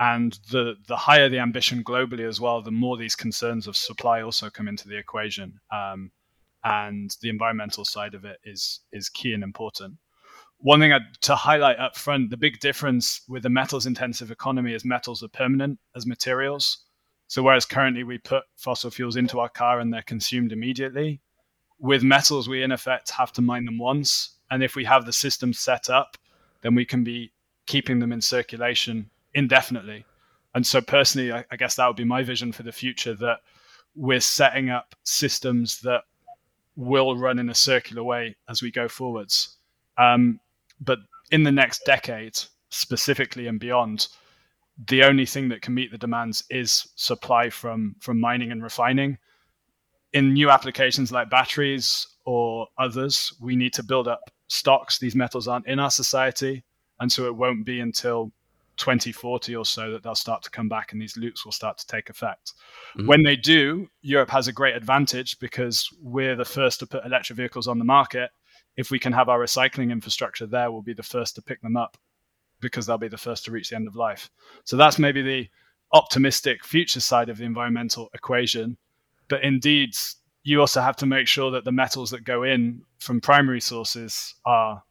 [0.02, 4.22] And the, the higher the ambition globally as well, the more these concerns of supply
[4.22, 5.60] also come into the equation.
[5.74, 6.12] Um,
[6.64, 9.96] and the environmental side of it is is key and important.
[10.58, 14.74] One thing I'd, to highlight up front, the big difference with the metals intensive economy
[14.74, 16.86] is metals are permanent as materials.
[17.28, 21.22] So whereas currently we put fossil fuels into our car and they're consumed immediately,
[21.78, 25.14] with metals we in effect have to mine them once and if we have the
[25.14, 26.18] system set up,
[26.62, 27.32] then we can be
[27.66, 30.06] keeping them in circulation indefinitely.
[30.56, 33.40] And so, personally, I, I guess that would be my vision for the future that
[33.96, 36.02] we're setting up systems that
[36.76, 39.58] will run in a circular way as we go forwards.
[39.98, 40.40] Um,
[40.80, 41.00] but
[41.32, 44.08] in the next decade, specifically and beyond,
[44.88, 49.18] the only thing that can meet the demands is supply from from mining and refining.
[50.14, 55.00] In new applications like batteries or others, we need to build up stocks.
[55.00, 56.64] These metals aren't in our society,
[57.00, 58.34] and so it won't be until
[58.80, 61.86] 2040 or so that they'll start to come back and these loops will start to
[61.86, 62.54] take effect.
[62.98, 63.08] Mm-hmm.
[63.08, 67.38] When they do, Europe has a great advantage because we're the first to put electric
[67.38, 68.32] vehicles on the market.
[68.78, 71.76] If we can have our recycling infrastructure there, we'll be the first to pick them
[71.76, 71.98] up
[72.62, 74.32] because they'll be the first to reach the end of life.
[74.64, 75.50] So that's maybe the
[75.92, 78.78] optimistic future side of the environmental equation.
[79.28, 79.94] But indeed,
[80.50, 84.34] you also have to make sure that the metals that go in from primary sources
[84.46, 84.84] are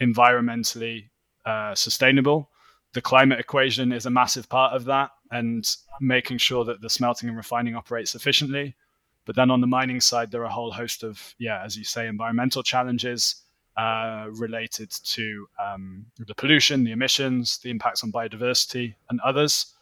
[0.00, 1.08] environmentally
[1.44, 2.48] uh, sustainable.
[2.92, 5.68] The climate equation is a massive part of that, and
[6.00, 8.76] making sure that the smelting and refining operates efficiently.
[9.24, 11.84] But then on the mining side, there are a whole host of, yeah, as you
[11.84, 13.42] say, environmental challenges
[13.76, 19.74] uh, related to um, the pollution, the emissions, the impacts on biodiversity, and others.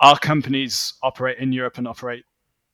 [0.00, 2.24] Our companies operate in Europe and operate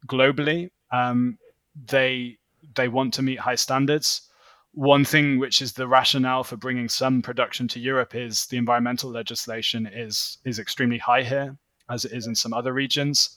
[0.07, 0.71] globally.
[0.93, 1.39] Um,
[1.75, 2.39] they
[2.77, 4.29] they want to meet high standards.
[4.73, 9.11] One thing which is the rationale for bringing some production to Europe is the environmental
[9.11, 11.57] legislation is is extremely high here,
[11.91, 13.37] as it is in some other regions,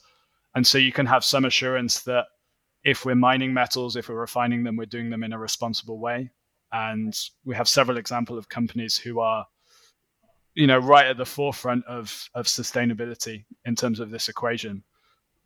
[0.54, 2.26] and so you can have some assurance that
[2.84, 6.30] if we're mining metals, if we're refining them, we're doing them in a responsible way.
[6.70, 9.46] And we have several examples of companies who are
[10.54, 14.84] you know right at the forefront of of sustainability in terms of this equation.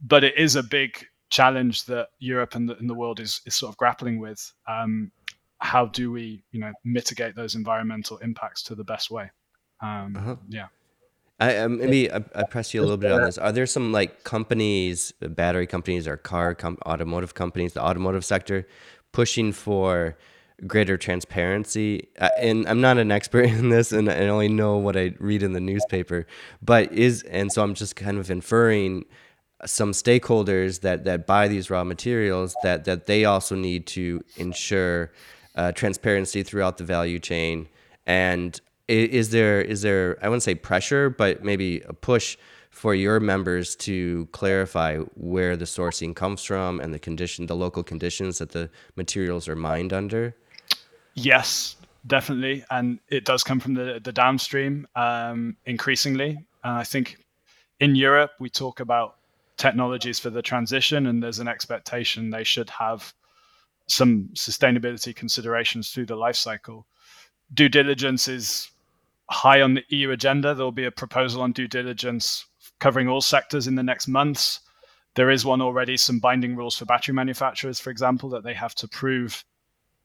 [0.01, 3.55] But it is a big challenge that Europe and the, and the world is is
[3.55, 5.11] sort of grappling with um,
[5.59, 9.31] how do we you know mitigate those environmental impacts to the best way
[9.83, 10.37] um, uh-huh.
[10.49, 10.67] yeah
[11.41, 13.39] I, um, maybe I, I press you a little bit on this.
[13.39, 18.67] Are there some like companies, battery companies, or car com- automotive companies, the automotive sector,
[19.13, 20.19] pushing for
[20.67, 22.09] greater transparency.
[22.19, 25.43] Uh, and I'm not an expert in this, and I only know what I read
[25.43, 26.27] in the newspaper.
[26.63, 29.05] But is and so I'm just kind of inferring
[29.67, 35.13] some stakeholders that that buy these raw materials that that they also need to ensure
[35.57, 37.69] uh, transparency throughout the value chain.
[38.07, 42.37] And is there is there I wouldn't say pressure, but maybe a push
[42.71, 47.83] for your members to clarify where the sourcing comes from and the condition, the local
[47.83, 50.37] conditions that the materials are mined under?
[51.15, 51.75] Yes,
[52.07, 56.39] definitely, and it does come from the the downstream um, increasingly.
[56.63, 57.19] And I think
[57.81, 59.18] in Europe we talk about
[59.59, 63.13] technologies for the transition, and there's an expectation they should have
[63.87, 66.87] some sustainability considerations through the life cycle.
[67.53, 68.71] Due diligence is
[69.31, 70.55] high on the EU agenda.
[70.55, 72.47] There'll be a proposal on due diligence
[72.79, 74.61] covering all sectors in the next months.
[75.15, 78.75] There is one already, some binding rules for battery manufacturers, for example, that they have
[78.77, 79.45] to prove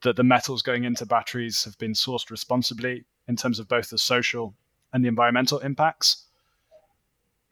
[0.02, 3.98] that the metals going into batteries have been sourced responsibly in terms of both the
[3.98, 4.56] social
[4.92, 6.26] and the environmental impacts.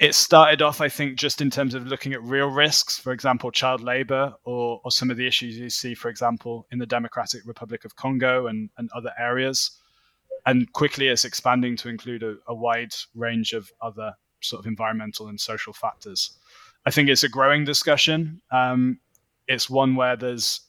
[0.01, 3.51] It started off, I think, just in terms of looking at real risks, for example,
[3.51, 7.45] child labor or, or some of the issues you see, for example, in the Democratic
[7.45, 9.79] Republic of Congo and, and other areas.
[10.47, 15.27] And quickly it's expanding to include a, a wide range of other sort of environmental
[15.27, 16.35] and social factors.
[16.83, 18.41] I think it's a growing discussion.
[18.51, 18.99] Um,
[19.47, 20.61] it's one where there's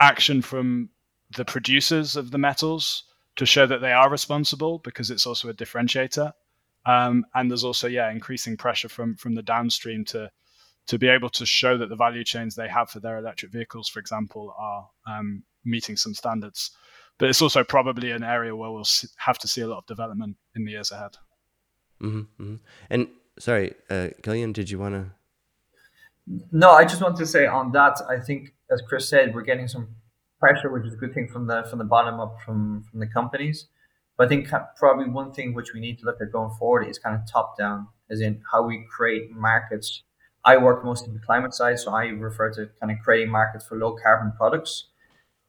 [0.00, 0.88] action from
[1.36, 3.04] the producers of the metals
[3.36, 6.32] to show that they are responsible because it's also a differentiator.
[6.86, 10.30] Um, and there's also yeah increasing pressure from from the downstream to
[10.86, 13.88] to be able to show that the value chains they have for their electric vehicles,
[13.88, 16.70] for example, are um, meeting some standards.
[17.18, 18.84] But it's also probably an area where we'll
[19.16, 21.16] have to see a lot of development in the years ahead.
[22.02, 22.56] Mm-hmm, mm-hmm.
[22.90, 25.10] And sorry, uh, Killian, did you want to?
[26.52, 28.00] No, I just want to say on that.
[28.08, 29.88] I think, as Chris said, we're getting some
[30.40, 33.06] pressure, which is a good thing from the from the bottom up from from the
[33.06, 33.66] companies.
[34.16, 36.98] But I think probably one thing which we need to look at going forward is
[36.98, 40.02] kind of top down, as in how we create markets.
[40.44, 43.66] I work mostly in the climate side, so I refer to kind of creating markets
[43.66, 44.88] for low carbon products.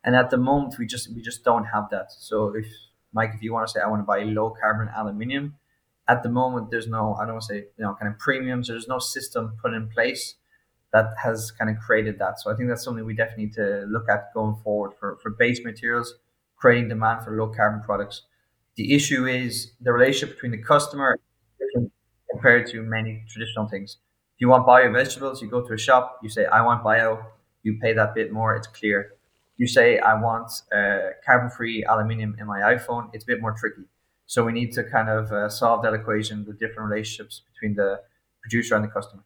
[0.03, 2.11] And at the moment, we just we just don't have that.
[2.11, 2.65] So if
[3.13, 5.55] Mike, if you want to say I want to buy low carbon aluminium,
[6.07, 8.67] at the moment there's no I don't want to say you know kind of premiums.
[8.67, 10.35] There's no system put in place
[10.95, 12.39] that has kind of created that.
[12.39, 15.29] So I think that's something we definitely need to look at going forward for, for
[15.29, 16.15] base materials,
[16.55, 18.21] creating demand for low carbon products.
[18.77, 21.19] The issue is the relationship between the customer
[22.29, 23.97] compared to many traditional things.
[24.35, 27.23] If you want bio vegetables, you go to a shop, you say, I want bio,
[27.63, 29.13] you pay that bit more, it's clear.
[29.57, 33.53] You say, I want uh, carbon free aluminium in my iPhone, it's a bit more
[33.57, 33.83] tricky.
[34.25, 38.01] So we need to kind of uh, solve that equation, the different relationships between the
[38.41, 39.23] producer and the customer.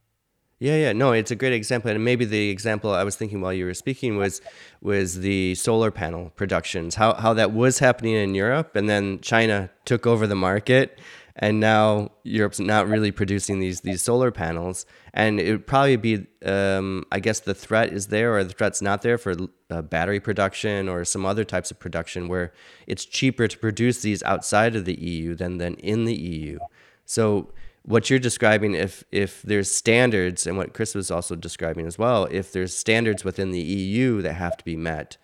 [0.62, 3.54] Yeah, yeah, no, it's a great example, and maybe the example I was thinking while
[3.54, 4.42] you were speaking was
[4.82, 9.70] was the solar panel productions, how how that was happening in Europe, and then China
[9.86, 11.00] took over the market,
[11.38, 16.28] and now Europe's not really producing these these solar panels, and it would probably be,
[16.44, 19.36] um, I guess, the threat is there or the threat's not there for
[19.70, 22.52] uh, battery production or some other types of production where
[22.86, 26.60] it's cheaper to produce these outside of the EU than than in the EU.
[27.06, 27.54] So
[27.84, 32.26] what you're describing, if if there's standards, and what Chris was also describing as well,
[32.26, 35.18] if there's standards within the EU that have to be met,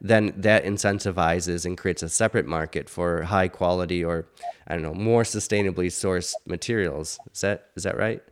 [0.00, 4.26] then that incentivizes and creates a separate market for high quality or
[4.66, 7.18] I don't know more sustainably sourced materials.
[7.32, 8.22] Is that is that right?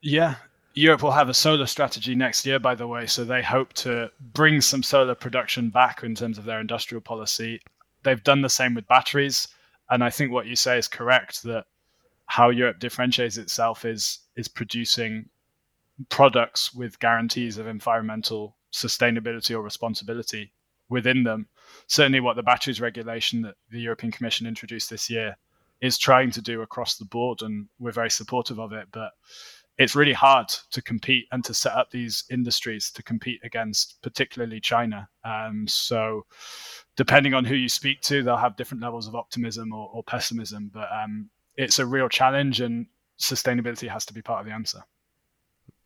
[0.00, 0.34] Yeah,
[0.74, 3.06] Europe will have a solar strategy next year, by the way.
[3.06, 7.60] So they hope to bring some solar production back in terms of their industrial policy.
[8.02, 9.48] They've done the same with batteries,
[9.90, 11.66] and I think what you say is correct that
[12.26, 15.28] how Europe differentiates itself is is producing
[16.08, 20.52] products with guarantees of environmental sustainability or responsibility
[20.88, 21.48] within them.
[21.86, 25.36] Certainly, what the batteries regulation that the European Commission introduced this year
[25.80, 28.86] is trying to do across the board, and we're very supportive of it.
[28.92, 29.10] But
[29.78, 34.60] it's really hard to compete and to set up these industries to compete against, particularly
[34.60, 35.08] China.
[35.24, 36.26] Um, so,
[36.96, 40.70] depending on who you speak to, they'll have different levels of optimism or, or pessimism.
[40.72, 41.30] But um,
[41.62, 42.86] it's a real challenge, and
[43.18, 44.82] sustainability has to be part of the answer.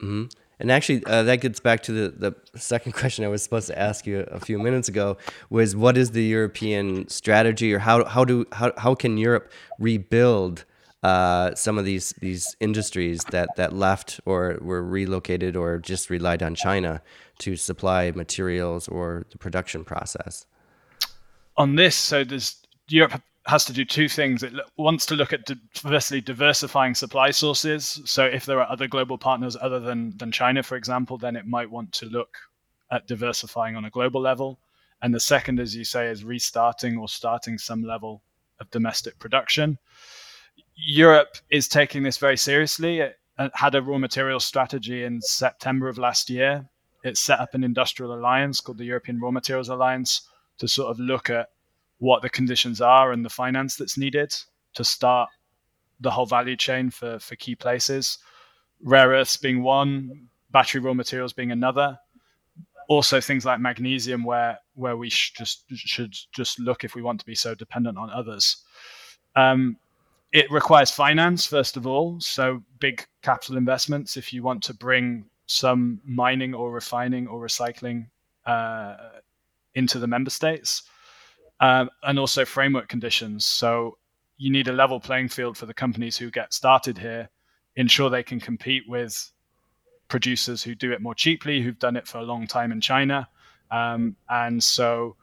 [0.03, 0.25] Mm-hmm.
[0.59, 3.79] And actually, uh, that gets back to the, the second question I was supposed to
[3.79, 5.19] ask you a few minutes ago
[5.51, 10.65] was what is the European strategy, or how how do how how can Europe rebuild
[11.03, 16.43] uh, some of these these industries that that left or were relocated or just relied
[16.43, 17.03] on China
[17.39, 20.47] to supply materials or the production process?
[21.59, 22.57] On this, so there's
[22.89, 24.43] Europe has to do two things.
[24.43, 28.01] It wants to look at firstly diversifying supply sources.
[28.05, 31.47] So if there are other global partners other than than China, for example, then it
[31.47, 32.37] might want to look
[32.91, 34.59] at diversifying on a global level.
[35.03, 38.23] And the second, as you say, is restarting or starting some level
[38.61, 39.79] of domestic production.
[40.75, 43.01] Europe is taking this very seriously.
[43.01, 43.19] It
[43.55, 46.69] had a raw material strategy in September of last year.
[47.05, 50.29] It set up an industrial alliance called the European Raw Materials Alliance
[50.59, 51.51] to sort of look at
[51.99, 54.35] what the conditions are and the finance that's needed
[54.75, 55.29] to start
[56.01, 58.19] the whole value chain for, for key places.
[58.83, 61.99] Rare earths being one, battery raw materials being another.
[62.89, 67.19] Also, things like magnesium, where where we sh- just should just look if we want
[67.19, 68.63] to be so dependent on others.
[69.35, 69.77] Um,
[70.33, 75.25] it requires finance first of all, so big capital investments if you want to bring
[75.47, 78.07] some mining or refining or recycling
[78.45, 78.97] uh,
[79.75, 80.83] into the member states
[81.61, 83.47] um, and also framework conditions.
[83.47, 83.99] So
[84.39, 87.31] you need a level playing field for the companies who get started here,
[87.77, 89.31] ensure they can compete with
[90.09, 93.29] producers who do it more cheaply, who've done it for a long time in China.
[93.71, 95.17] Um, and so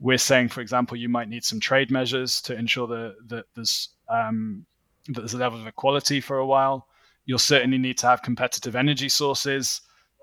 [0.00, 3.90] we're saying, for example, you might need some trade measures to ensure that, that there's
[4.08, 4.66] um,
[5.08, 6.88] that there's a level of equality for a while.
[7.24, 9.80] You'll certainly need to have competitive energy sources.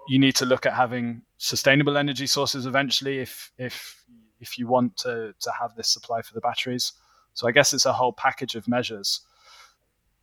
[0.07, 4.02] You need to look at having sustainable energy sources eventually if if
[4.43, 6.93] if you want to, to have this supply for the batteries.
[7.33, 9.21] So I guess it's a whole package of measures.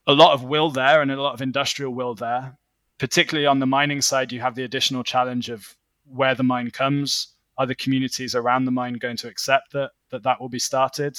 [0.06, 2.56] A lot of will there and a lot of industrial will there.
[2.98, 7.34] Particularly on the mining side, you have the additional challenge of where the mine comes.
[7.58, 11.18] Are the communities around the mine going to accept that that, that will be started?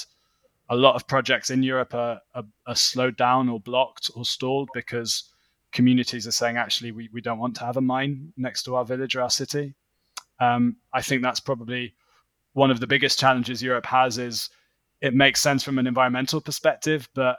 [0.69, 4.69] A lot of projects in Europe are, are, are slowed down or blocked or stalled
[4.73, 5.31] because
[5.71, 8.85] communities are saying, actually, we, we don't want to have a mine next to our
[8.85, 9.73] village or our city.
[10.39, 11.93] Um, I think that's probably
[12.53, 14.49] one of the biggest challenges Europe has is
[15.01, 17.37] it makes sense from an environmental perspective, but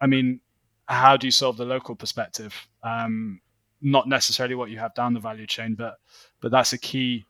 [0.00, 0.40] I mean,
[0.86, 2.54] how do you solve the local perspective?
[2.82, 3.40] Um,
[3.80, 5.98] not necessarily what you have down the value chain, but
[6.40, 7.26] but that's a key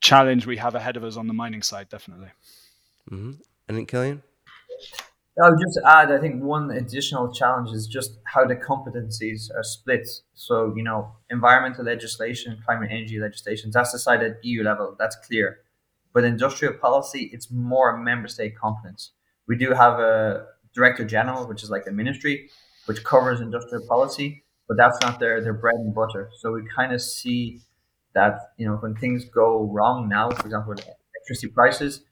[0.00, 2.28] challenge we have ahead of us on the mining side, definitely.
[3.10, 3.32] Mm-hmm.
[3.68, 4.22] And then Killian.
[5.42, 9.64] I would just add, I think one additional challenge is just how the competencies are
[9.64, 10.06] split.
[10.34, 15.58] So, you know, environmental legislation, climate energy legislation, that's decided at EU level, that's clear.
[16.14, 19.10] But industrial policy, it's more member state competence.
[19.46, 22.48] We do have a director general, which is like a ministry,
[22.86, 26.30] which covers industrial policy, but that's not their their bread and butter.
[26.38, 27.60] So we kind of see
[28.14, 30.86] that you know when things go wrong now, for example, with
[31.16, 32.02] electricity prices,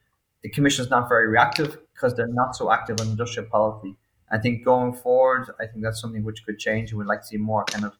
[0.43, 3.97] the commission is not very reactive because they're not so active on industrial policy.
[4.31, 7.27] I think going forward, I think that's something which could change, and we'd like to
[7.27, 7.97] see more kind of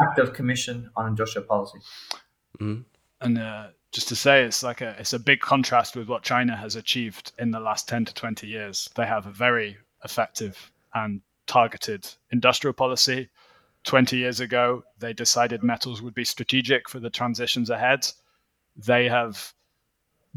[0.00, 1.78] active commission on industrial policy.
[2.60, 2.82] Mm-hmm.
[3.20, 6.56] And uh, just to say it's like a it's a big contrast with what China
[6.56, 8.88] has achieved in the last 10 to 20 years.
[8.96, 13.28] They have a very effective and targeted industrial policy.
[13.84, 18.06] 20 years ago, they decided metals would be strategic for the transitions ahead.
[18.76, 19.52] They have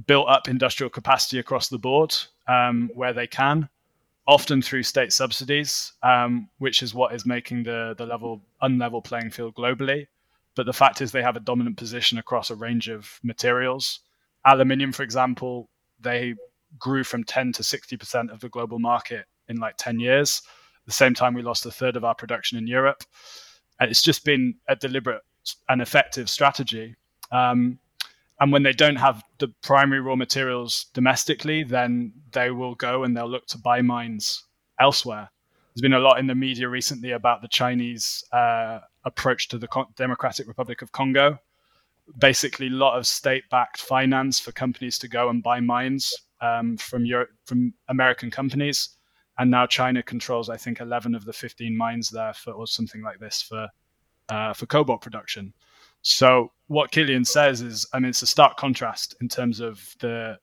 [0.08, 2.14] built up industrial capacity across the board
[2.48, 3.70] um, where they can,
[4.28, 9.30] often through state subsidies, um, which is what is making the, the level unlevel playing
[9.30, 10.08] field globally.
[10.56, 14.00] But the fact is, they have a dominant position across a range of materials.
[14.46, 16.36] Aluminium, for example, they
[16.80, 20.42] grew from 10 to 60% of the global market in like 10 years.
[20.46, 23.04] At the same time, we lost a third of our production in Europe.
[23.80, 25.22] And it's just been a deliberate
[25.68, 26.96] and effective strategy.
[27.32, 27.80] Um,
[28.40, 33.16] and when they don't have the primary raw materials domestically, then they will go and
[33.16, 34.44] they'll look to buy mines
[34.80, 35.30] elsewhere.
[35.76, 39.68] There's been a lot in the media recently about the Chinese uh, approach to the
[39.98, 41.38] Democratic Republic of Congo.
[42.18, 47.04] Basically, a lot of state-backed finance for companies to go and buy mines um, from
[47.06, 48.96] Europe, from American companies,
[49.38, 53.02] and now China controls, I think, 11 of the 15 mines there for, or something
[53.02, 53.68] like this for
[54.30, 55.54] uh, for cobalt production.
[56.04, 60.38] So what Killian says is, I mean, it's a stark contrast in terms of the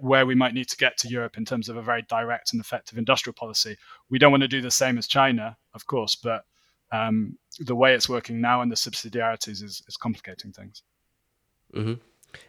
[0.00, 2.60] where we might need to get to Europe in terms of a very direct and
[2.60, 3.76] effective industrial policy.
[4.08, 6.44] We don't want to do the same as China, of course, but
[6.92, 10.82] um, the way it's working now and the subsidiarities is, is complicating things.
[11.74, 11.94] Mm-hmm.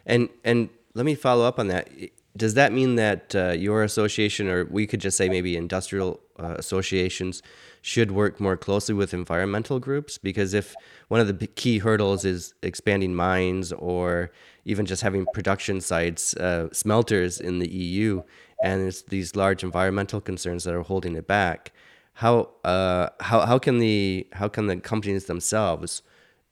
[0.06, 1.88] And and let me follow up on that.
[2.36, 6.54] Does that mean that uh, your association, or we could just say maybe industrial uh,
[6.58, 7.42] associations,
[7.82, 10.16] should work more closely with environmental groups?
[10.16, 10.74] Because if
[11.08, 14.30] one of the key hurdles is expanding mines or
[14.64, 18.22] even just having production sites, uh, smelters in the EU,
[18.62, 21.72] and it's these large environmental concerns that are holding it back,
[22.14, 26.02] how uh, how how can the how can the companies themselves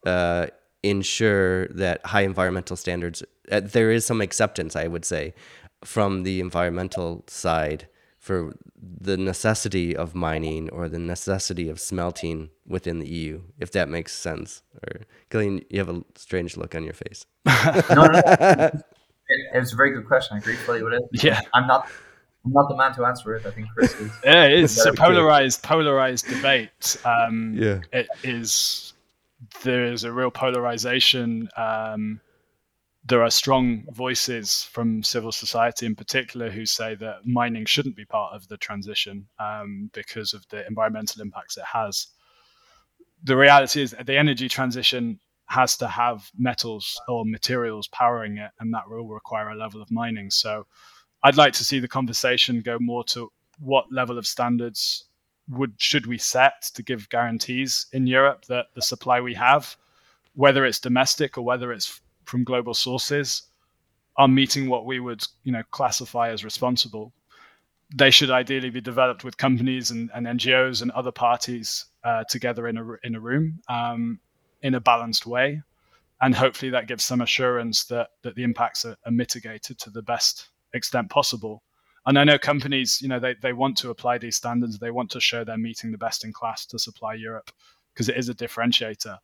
[0.06, 0.46] uh,
[0.82, 5.34] ensure that high environmental standards uh, there is some acceptance, I would say,
[5.84, 7.88] from the environmental side
[8.20, 13.88] for the necessity of mining or the necessity of smelting within the EU, if that
[13.88, 14.62] makes sense.
[14.82, 15.00] Or
[15.30, 17.24] Killian, you have a strange look on your face.
[17.46, 18.70] no, no, no.
[19.32, 20.36] It, it was a very good question.
[20.36, 21.02] I agree fully with it.
[21.24, 21.88] Yeah, I'm not
[22.44, 23.46] I'm not the man to answer it.
[23.46, 24.12] I think Chris is.
[24.24, 26.96] Yeah, it is a polarized, polarized debate.
[27.04, 28.92] Um, yeah, it is.
[29.62, 31.48] There is a real polarization.
[31.56, 32.20] Um,
[33.10, 38.04] there are strong voices from civil society, in particular, who say that mining shouldn't be
[38.04, 42.06] part of the transition um, because of the environmental impacts it has.
[43.24, 48.52] The reality is that the energy transition has to have metals or materials powering it,
[48.60, 50.30] and that will require a level of mining.
[50.30, 50.68] So
[51.24, 55.06] I'd like to see the conversation go more to what level of standards
[55.48, 59.76] would should we set to give guarantees in Europe that the supply we have,
[60.34, 62.00] whether it's domestic or whether it's
[62.30, 63.42] from global sources,
[64.16, 67.12] are meeting what we would you know classify as responsible.
[67.94, 72.68] They should ideally be developed with companies and, and NGOs and other parties uh, together
[72.68, 74.20] in a in a room um,
[74.62, 75.60] in a balanced way,
[76.20, 80.02] and hopefully that gives some assurance that that the impacts are, are mitigated to the
[80.02, 81.62] best extent possible.
[82.06, 84.78] And I know companies, you know, they, they want to apply these standards.
[84.78, 87.50] They want to show they're meeting the best in class to supply Europe
[87.92, 89.18] because it is a differentiator.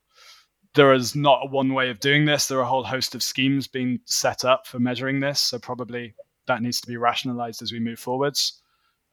[0.77, 2.47] There is not one way of doing this.
[2.47, 5.41] There are a whole host of schemes being set up for measuring this.
[5.41, 6.14] So probably
[6.47, 8.62] that needs to be rationalized as we move forwards.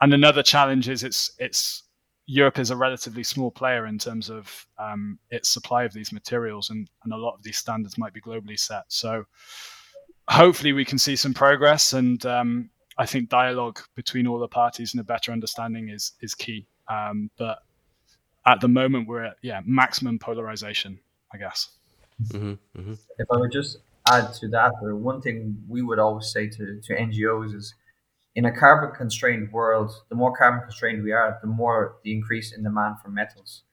[0.02, 1.84] And another challenge is it's it's
[2.26, 6.70] Europe is a relatively small player in terms of um, its supply of these materials,
[6.70, 8.84] and, and a lot of these standards might be globally set.
[8.88, 9.26] So
[10.30, 14.94] hopefully we can see some progress and um, I think dialogue between all the parties
[14.94, 16.68] and a better understanding is is key.
[16.90, 17.60] Um, but
[18.46, 21.00] at the moment, we're at yeah maximum polarization,
[21.34, 21.70] I guess.
[22.22, 22.94] Mm-hmm, mm-hmm.
[23.18, 23.78] If I would just
[24.10, 27.74] add to that, or one thing we would always say to, to NGOs is,
[28.36, 32.54] in a carbon constrained world, the more carbon constrained we are, the more the increase
[32.56, 33.64] in demand for metals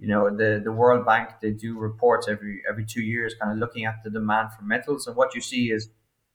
[0.00, 3.58] you know the the World Bank they do reports every every two years, kind of
[3.58, 5.90] looking at the demand for metals, and what you see is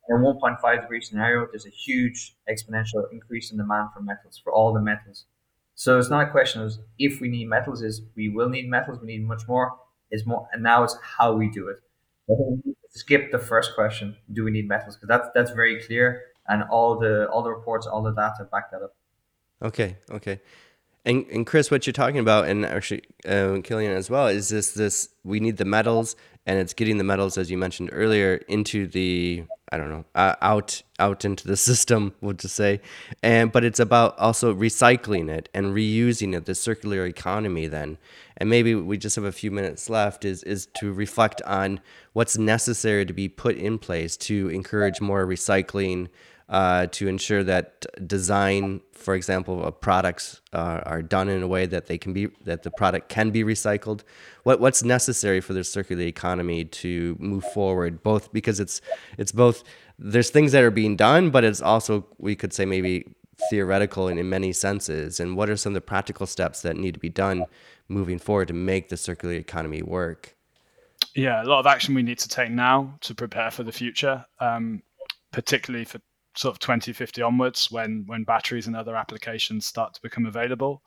[0.07, 4.53] in a 1.5 degree scenario, there's a huge exponential increase in demand for metals for
[4.53, 5.25] all the metals.
[5.73, 8.99] So it's not a question of if we need metals, is we will need metals,
[9.01, 9.71] we need much more.
[10.15, 11.79] Is more, and now it's how we do it.
[12.89, 14.95] skip the first question: Do we need metals?
[14.95, 16.05] Because that's that's very clear,
[16.47, 18.95] and all the all the reports, all the data back that up.
[19.61, 20.41] Okay, okay.
[21.05, 24.71] And and Chris, what you're talking about, and actually uh, Killian as well, is this
[24.71, 26.15] this we need the metals,
[26.47, 30.35] and it's getting the metals, as you mentioned earlier, into the I don't know uh,
[30.41, 32.81] out out into the system, what to say,
[33.21, 37.67] and but it's about also recycling it and reusing it, the circular economy.
[37.67, 37.99] Then,
[38.37, 40.25] and maybe we just have a few minutes left.
[40.25, 41.81] Is is to reflect on
[42.13, 46.07] what's necessary to be put in place to encourage more recycling
[46.47, 51.65] uh, to ensure that design, for example, of products uh, are done in a way
[51.65, 54.01] that they can be that the product can be recycled?
[54.43, 58.03] What what's necessary for the circular economy to move forward?
[58.03, 58.79] Both because it's
[59.17, 59.63] it's both
[59.97, 63.05] there's things that are being done, but it's also we could say maybe
[63.49, 65.19] theoretical in, many senses.
[65.19, 67.45] And what are some of the practical steps that need to be done
[67.87, 70.35] moving forward to make the circular economy work?
[71.15, 74.25] Yeah, a lot of action we need to take now to prepare for the future,
[74.39, 74.81] um,
[75.31, 75.99] particularly for
[76.35, 80.83] sort of 2050 onwards when when batteries and other applications start to become available.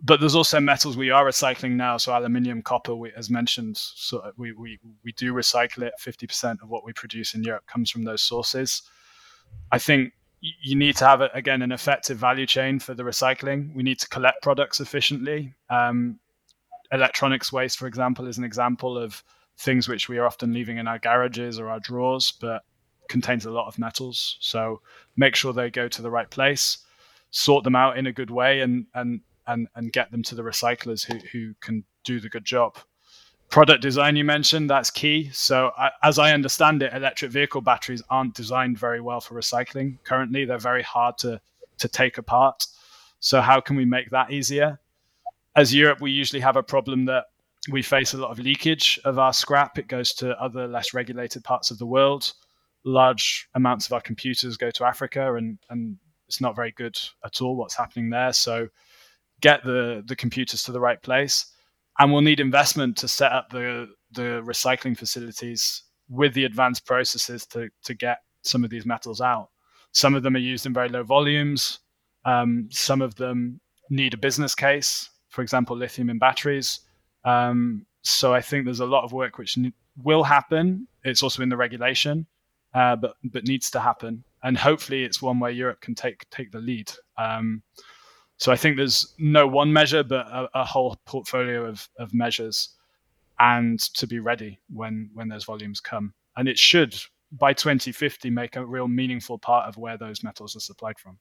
[0.00, 1.96] But there's also metals we are recycling now.
[1.96, 5.92] So aluminium, copper, we, as mentioned, so we, we, we do recycle it.
[6.00, 8.82] 50% of what we produce in Europe comes from those sources.
[9.72, 13.74] I think you need to have again an effective value chain for the recycling.
[13.74, 15.54] We need to collect products efficiently.
[15.68, 16.20] Um,
[16.92, 19.22] electronics waste, for example, is an example of
[19.58, 22.62] things which we are often leaving in our garages or our drawers, but
[23.08, 24.36] contains a lot of metals.
[24.40, 24.80] So
[25.16, 26.78] make sure they go to the right place,
[27.30, 30.42] sort them out in a good way, and and and and get them to the
[30.42, 32.78] recyclers who who can do the good job.
[33.48, 35.30] Product design you mentioned that's key.
[35.32, 39.96] So I, as I understand it, electric vehicle batteries aren't designed very well for recycling.
[40.04, 41.40] Currently, they're very hard to
[41.78, 42.66] to take apart.
[43.20, 44.78] So how can we make that easier?
[45.56, 47.24] As Europe, we usually have a problem that
[47.70, 49.78] we face a lot of leakage of our scrap.
[49.78, 52.32] It goes to other less regulated parts of the world
[52.84, 55.96] large amounts of our computers go to Africa, and and
[56.28, 58.32] it's not very good at all what's happening there.
[58.32, 58.68] So
[59.40, 61.46] get the the computers to the right place,
[61.98, 67.46] and we'll need investment to set up the the recycling facilities with the advanced processes
[67.46, 69.50] to to get some of these metals out.
[69.92, 71.80] Some of them are used in very low volumes.
[72.24, 73.60] Um, some of them
[73.90, 76.80] need a business case, for example, lithium in batteries.
[77.24, 79.58] Um, so I think there's a lot of work which
[80.02, 80.86] will happen.
[81.04, 82.26] It's also in the regulation,
[82.78, 84.22] uh, but but needs to happen.
[84.44, 86.92] And hopefully, it's one where Europe can take take the lead.
[87.16, 87.62] Um,
[88.36, 92.68] so I think there's no one measure, but a, a, whole portfolio of, of measures,
[93.40, 96.14] and to be ready when when those volumes come.
[96.36, 96.94] And it should
[97.32, 101.18] by 2050 make a real meaningful part of where those metals are supplied from.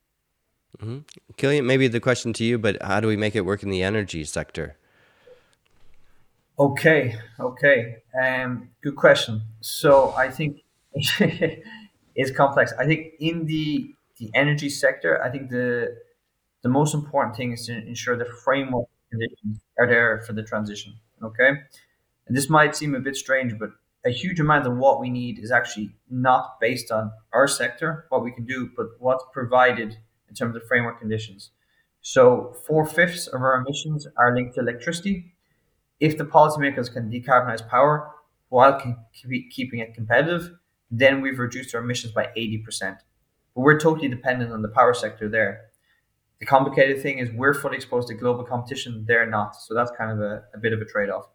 [0.77, 0.99] Mm-hmm.
[1.37, 3.81] Killian, maybe the question to you, but how do we make it work in the
[3.81, 4.77] energy sector?
[6.59, 9.41] Okay, okay, um, good question.
[9.61, 10.61] So I think
[12.15, 12.73] is complex.
[12.79, 15.95] I think in the the energy sector, I think the
[16.63, 20.93] the most important thing is to ensure the framework conditions are there for the transition.
[21.23, 21.49] Okay,
[22.27, 23.71] and this might seem a bit strange, but
[24.05, 28.23] a huge amount of what we need is actually not based on our sector, what
[28.23, 29.97] we can do, but what's provided
[30.29, 31.51] in terms of framework conditions.
[32.01, 35.33] So four fifths of our emissions are linked to electricity.
[35.99, 38.11] If the policymakers can decarbonize power
[38.49, 38.79] while
[39.51, 40.51] keeping it competitive,
[40.91, 42.97] then we've reduced our emissions by 80%.
[43.55, 45.67] But we're totally dependent on the power sector there.
[46.39, 49.55] The complicated thing is we're fully exposed to global competition, they're not.
[49.55, 51.27] So that's kind of a, a bit of a trade off.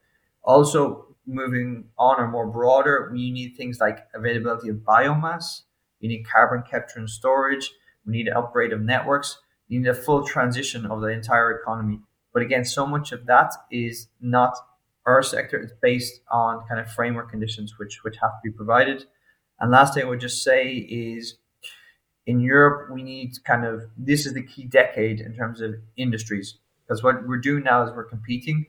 [0.45, 5.63] Also, moving on or more broader, we need things like availability of biomass,
[6.01, 7.73] we need carbon capture and storage,
[8.05, 9.39] we need an upgrade of networks,
[9.69, 12.01] we need a full transition of the entire economy.
[12.33, 14.57] But again, so much of that is not
[15.07, 19.07] our sector, it's based on kind of framework conditions which, which have to be provided.
[19.63, 21.37] And last thing I would just say is
[22.27, 26.59] in Europe, we need kind of this is the key decade in terms of industries
[26.85, 28.67] because what we're doing now is we're competing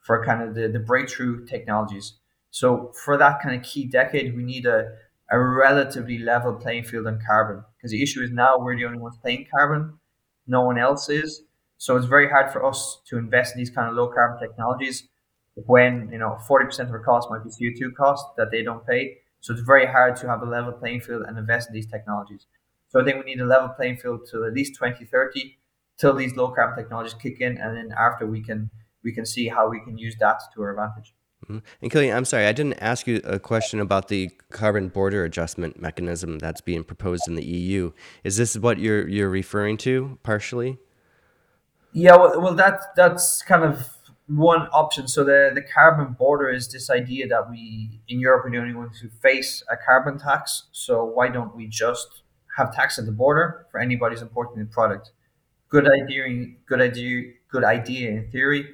[0.00, 2.14] for kind of the, the breakthrough technologies.
[2.50, 4.96] So for that kind of key decade, we need a,
[5.30, 8.98] a relatively level playing field on carbon because the issue is now we're the only
[8.98, 10.00] ones playing carbon,
[10.48, 11.42] no one else is.
[11.78, 15.08] So it's very hard for us to invest in these kind of low carbon technologies
[15.54, 19.18] when you know 40% of our cost might be CO2 cost that they don't pay
[19.42, 22.46] so it's very hard to have a level playing field and invest in these technologies.
[22.88, 25.58] So I think we need a level playing field to at least 2030
[25.98, 28.70] till these low carbon technologies kick in, and then after we can
[29.02, 31.12] we can see how we can use that to our advantage.
[31.44, 31.58] Mm-hmm.
[31.82, 35.80] And Killian, I'm sorry, I didn't ask you a question about the carbon border adjustment
[35.80, 37.92] mechanism that's being proposed in the EU.
[38.22, 40.78] Is this what you're you're referring to partially?
[41.92, 43.88] Yeah, well, well that that's kind of
[44.36, 45.08] one option.
[45.08, 48.74] So the, the carbon border is this idea that we in Europe are the only
[48.74, 50.64] ones who face a carbon tax.
[50.72, 52.22] So why don't we just
[52.56, 55.12] have tax at the border for anybody who's importing the product?
[55.68, 58.66] Good idea, good idea, good idea in theory,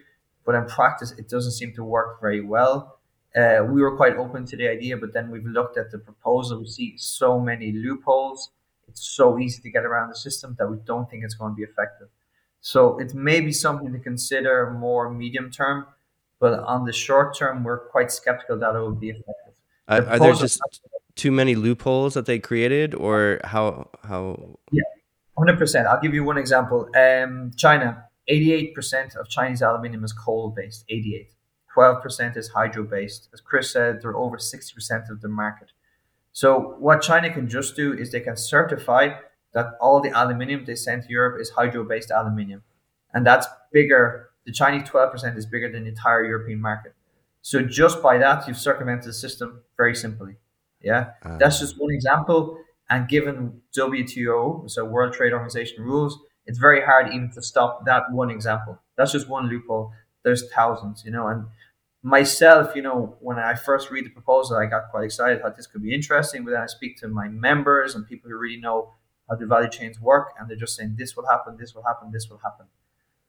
[0.44, 2.98] but in practice it doesn't seem to work very well.
[3.36, 6.60] Uh, we were quite open to the idea, but then we've looked at the proposal.
[6.60, 8.50] We see so many loopholes.
[8.88, 11.56] It's so easy to get around the system that we don't think it's going to
[11.56, 12.08] be effective.
[12.60, 15.86] So it may be something to consider more medium term,
[16.40, 19.54] but on the short term, we're quite skeptical that it will be effective.
[19.86, 20.60] Uh, are there just
[21.14, 24.58] too many loopholes that they created, or how how?
[24.70, 24.82] Yeah,
[25.38, 25.86] hundred percent.
[25.86, 26.88] I'll give you one example.
[26.94, 30.84] Um, China, eighty-eight percent of Chinese aluminium is coal-based.
[30.88, 31.32] Eighty-eight.
[31.78, 33.28] 12% is hydro based.
[33.32, 35.70] As Chris said, they're over 60% of the market.
[36.32, 39.14] So, what China can just do is they can certify
[39.52, 42.62] that all the aluminium they send to Europe is hydro based aluminium.
[43.12, 46.94] And that's bigger, the Chinese 12% is bigger than the entire European market.
[47.40, 50.36] So, just by that, you've circumvented the system very simply.
[50.82, 52.58] Yeah, uh, that's just one example.
[52.90, 58.04] And given WTO, so World Trade Organization rules, it's very hard even to stop that
[58.10, 58.78] one example.
[58.96, 59.92] That's just one loophole.
[60.24, 61.46] There's thousands, you know, and
[62.02, 65.42] myself, you know, when I first read the proposal, I got quite excited.
[65.42, 66.44] Thought this could be interesting.
[66.44, 68.94] But then I speak to my members and people who really know
[69.28, 72.10] how the value chains work, and they're just saying this will happen, this will happen,
[72.12, 72.66] this will happen.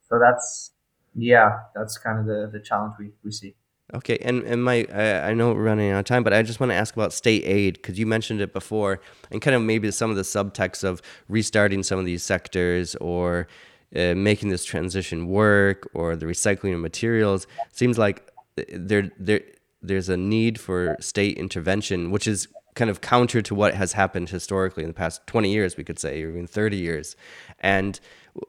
[0.08, 0.72] So that's
[1.16, 3.56] yeah, that's kind of the the challenge we we see.
[3.94, 6.60] Okay, and and my I, I know we're running out of time, but I just
[6.60, 9.90] want to ask about state aid because you mentioned it before, and kind of maybe
[9.92, 13.48] some of the subtext of restarting some of these sectors or
[13.96, 17.48] uh, making this transition work or the recycling of materials.
[17.72, 18.30] Seems like
[18.72, 19.42] there there
[19.82, 22.48] there's a need for state intervention, which is
[22.80, 26.00] kind of counter to what has happened historically in the past 20 years, we could
[26.00, 27.16] say, or even 30 years.
[27.60, 28.00] And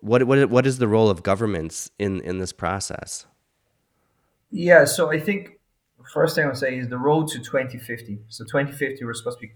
[0.00, 3.26] what what what is the role of governments in in this process?
[4.50, 5.58] Yeah, so I think
[6.12, 8.20] first thing I would say is the road to 2050.
[8.28, 9.52] So 2050, we're supposed to be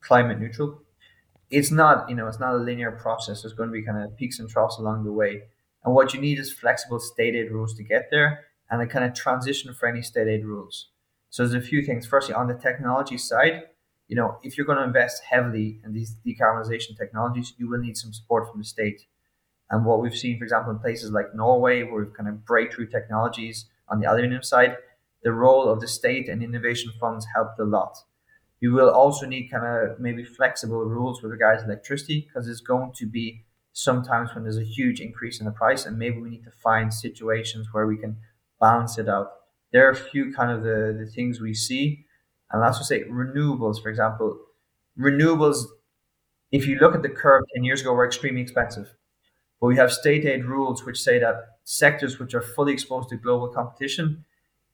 [0.00, 0.82] climate neutral.
[1.50, 3.42] It's not, you know, it's not a linear process.
[3.42, 5.42] There's going to be kind of peaks and troughs along the way.
[5.84, 9.04] And what you need is flexible state aid rules to get there and a kind
[9.04, 10.88] of transition for any state aid rules.
[11.30, 12.06] So there's a few things.
[12.06, 13.64] Firstly, on the technology side,
[14.08, 17.96] you know, if you're going to invest heavily in these decarbonization technologies, you will need
[17.96, 19.06] some support from the state.
[19.70, 22.86] And what we've seen, for example, in places like Norway, where we've kind of breakthrough
[22.86, 24.76] technologies on the aluminium side,
[25.22, 27.96] the role of the state and innovation funds helped a lot.
[28.60, 32.60] You will also need kind of maybe flexible rules with regards to electricity because there's
[32.60, 36.30] going to be sometimes when there's a huge increase in the price, and maybe we
[36.30, 38.16] need to find situations where we can
[38.58, 39.32] balance it out.
[39.72, 42.05] There are a few kind of the, the things we see.
[42.50, 44.38] And let's say renewables, for example.
[44.98, 45.64] Renewables,
[46.52, 48.94] if you look at the curve 10 years ago, were extremely expensive.
[49.60, 53.16] But we have state aid rules which say that sectors which are fully exposed to
[53.16, 54.24] global competition,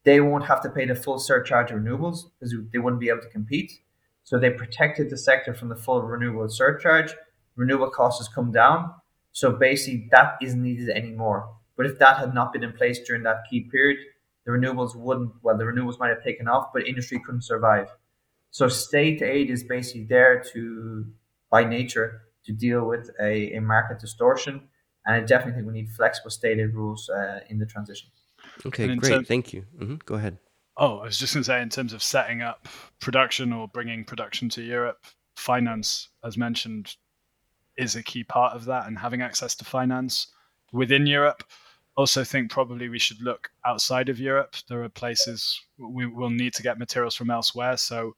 [0.04, 3.22] they won't have to pay the full surcharge of renewables because they wouldn't be able
[3.22, 3.72] to compete.
[4.24, 7.14] So they protected the sector from the full renewable surcharge.
[7.56, 8.92] Renewable costs has come down.
[9.32, 11.48] So basically that isn't needed anymore.
[11.76, 13.98] But if that had not been in place during that key period,
[14.44, 17.88] the renewables wouldn't, well, the renewables might have taken off, but industry couldn't survive.
[18.50, 21.06] So state aid is basically there to,
[21.50, 24.68] by nature, to deal with a, a market distortion.
[25.06, 28.10] And I definitely think we need flexible state aid rules uh, in the transition.
[28.66, 29.10] Okay, great.
[29.10, 29.64] Term- Thank you.
[29.78, 29.96] Mm-hmm.
[30.04, 30.38] Go ahead.
[30.76, 32.66] Oh, I was just going to say, in terms of setting up
[33.00, 35.04] production or bringing production to Europe,
[35.36, 36.96] finance, as mentioned,
[37.76, 40.28] is a key part of that, and having access to finance
[40.72, 41.44] within Europe
[41.96, 44.56] also think probably we should look outside of Europe.
[44.68, 47.76] There are places we will need to get materials from elsewhere.
[47.76, 48.16] So,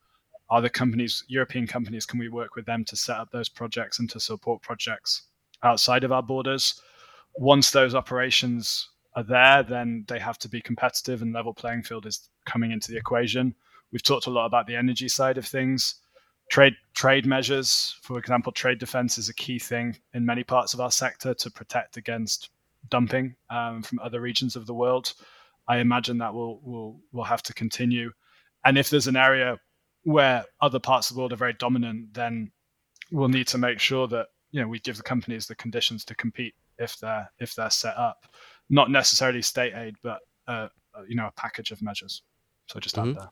[0.50, 3.98] are the companies, European companies, can we work with them to set up those projects
[3.98, 5.22] and to support projects
[5.62, 6.80] outside of our borders?
[7.36, 12.06] Once those operations are there, then they have to be competitive, and level playing field
[12.06, 13.54] is coming into the equation.
[13.90, 15.96] We've talked a lot about the energy side of things.
[16.50, 20.80] Trade trade measures, for example, trade defense is a key thing in many parts of
[20.80, 22.50] our sector to protect against
[22.90, 25.14] dumping um, from other regions of the world.
[25.66, 28.12] I imagine that will will will have to continue.
[28.64, 29.58] And if there's an area
[30.04, 32.50] where other parts of the world are very dominant, then
[33.10, 36.14] we'll need to make sure that you know we give the companies the conditions to
[36.14, 38.26] compete if they're if they're set up.
[38.68, 42.22] Not necessarily state aid, but uh, uh you know a package of measures.
[42.66, 43.10] So just mm-hmm.
[43.10, 43.28] out there.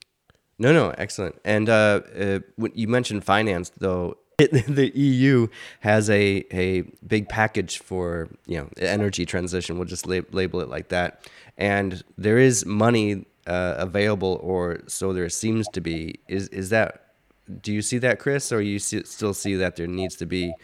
[0.59, 1.36] No, no, excellent.
[1.44, 2.38] And uh, uh,
[2.74, 4.16] you mentioned finance, though.
[4.68, 5.49] the EU
[5.80, 9.78] has a, a big package for you know energy transition.
[9.78, 11.28] We'll just lab- label it like that.
[11.59, 16.20] And there is money uh, available, or so there seems to be.
[16.28, 17.14] Is is that?
[17.61, 20.55] Do you see that, Chris, or you see, still see that there needs to be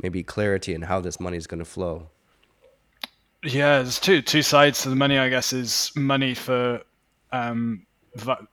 [0.00, 2.08] maybe clarity in how this money is going to flow?
[3.42, 5.18] Yeah, there's two two sides to the money.
[5.18, 6.82] I guess is money for
[7.32, 7.86] um,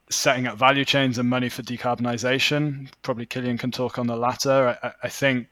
[0.09, 2.89] setting up value chains and money for decarbonisation.
[3.01, 4.77] Probably Killian can talk on the latter.
[4.83, 5.47] I, I think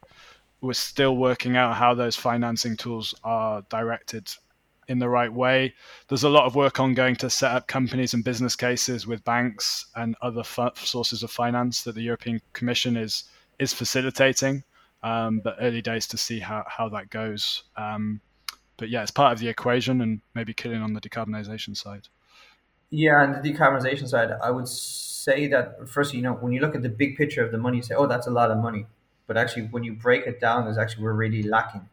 [0.62, 4.34] we're still working out how those financing tools are directed
[4.88, 5.74] in the right way.
[6.08, 9.88] There's a lot of work ongoing to set up companies and business cases with banks
[9.96, 10.44] and other
[10.76, 13.26] sources of finance that the European Commission is
[13.60, 14.64] is facilitating.
[15.04, 17.64] Um, but early days to see how, how that goes.
[17.76, 18.22] Um,
[18.78, 22.08] but yeah, it's part of the equation, and maybe Killian on the decarbonisation side.
[22.96, 26.76] Yeah, on the decarbonization side, I would say that first, you know, when you look
[26.76, 28.86] at the big picture of the money, you say, oh, that's a lot of money.
[29.26, 31.90] But actually, when you break it down, is actually we're really lacking.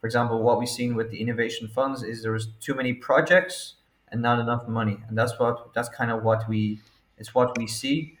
[0.00, 3.74] For example, what we've seen with the innovation funds is there was too many projects
[4.10, 6.80] and not enough money, and that's what that's kind of what we
[7.16, 8.18] it's what we see.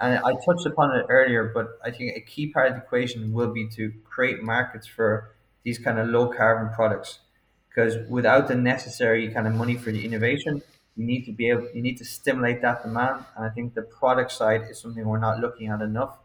[0.00, 3.32] And I touched upon it earlier, but I think a key part of the equation
[3.32, 7.20] will be to create markets for these kind of low carbon products.
[7.68, 10.62] Because without the necessary kind of money for the innovation,
[10.96, 13.24] you need to be able, you need to stimulate that demand.
[13.36, 16.18] And I think the product side is something we're not looking at enough.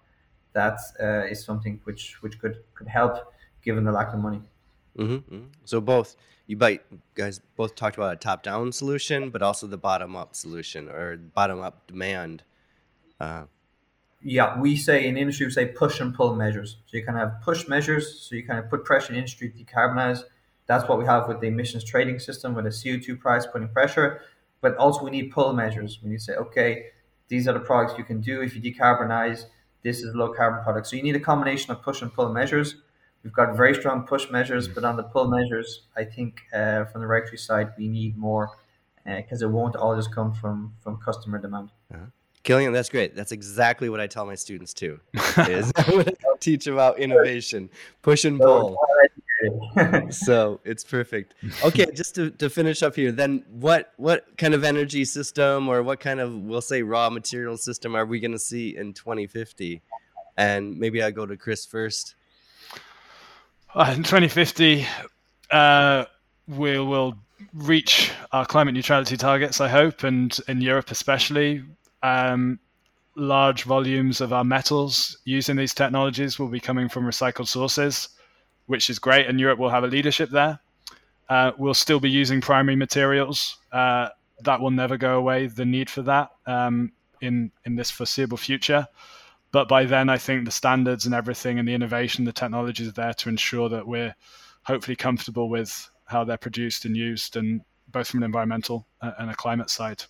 [0.53, 4.41] That uh, is something which which could could help given the lack of money.
[4.97, 5.45] Mm-hmm, mm-hmm.
[5.65, 6.15] So both
[6.47, 6.57] you
[7.13, 11.17] guys both talked about a top down solution, but also the bottom up solution or
[11.17, 12.43] bottom up demand.
[13.19, 13.43] Uh,
[14.23, 16.77] yeah, we say in industry we say push and pull measures.
[16.87, 19.49] So you kind of have push measures, so you kind of put pressure in industry
[19.49, 20.23] to decarbonize.
[20.65, 24.21] That's what we have with the emissions trading system with a CO2 price putting pressure.
[24.61, 25.99] But also we need pull measures.
[26.03, 26.85] We need to say, okay,
[27.27, 29.45] these are the products you can do if you decarbonize.
[29.83, 30.87] This is a low carbon product.
[30.87, 32.75] So you need a combination of push and pull measures.
[33.23, 37.01] We've got very strong push measures, but on the pull measures, I think uh, from
[37.01, 38.51] the regulatory side, we need more
[39.05, 41.71] because uh, it won't all just come from from customer demand.
[41.93, 42.05] Uh-huh.
[42.43, 43.15] Killian, that's great.
[43.15, 44.99] That's exactly what I tell my students too.
[45.37, 45.71] Is
[46.39, 47.69] teach about innovation,
[48.01, 48.77] push and pull.
[48.77, 49.16] so
[50.63, 51.35] it's perfect.
[51.63, 55.83] Okay, just to, to finish up here, then what what kind of energy system or
[55.83, 59.81] what kind of we'll say raw material system are we going to see in 2050?
[60.37, 62.15] And maybe I go to Chris first.
[63.73, 64.85] Uh, in 2050,
[65.51, 66.05] uh,
[66.47, 67.15] we will
[67.53, 71.63] reach our climate neutrality targets, I hope, and in Europe especially.
[72.03, 72.59] Um,
[73.15, 78.09] large volumes of our metals using these technologies will be coming from recycled sources
[78.67, 80.59] which is great, and Europe will have a leadership there.
[81.29, 83.57] Uh, we'll still be using primary materials.
[83.71, 84.09] Uh,
[84.43, 85.47] that will never go away.
[85.47, 86.91] The need for that um,
[87.21, 88.87] in in this foreseeable future.
[89.51, 92.93] But by then, I think the standards and everything, and the innovation, the technology is
[92.93, 94.13] there to ensure that we're
[94.63, 99.29] hopefully comfortable with how they're produced and used, and both from an environmental uh, and
[99.29, 100.03] a climate side,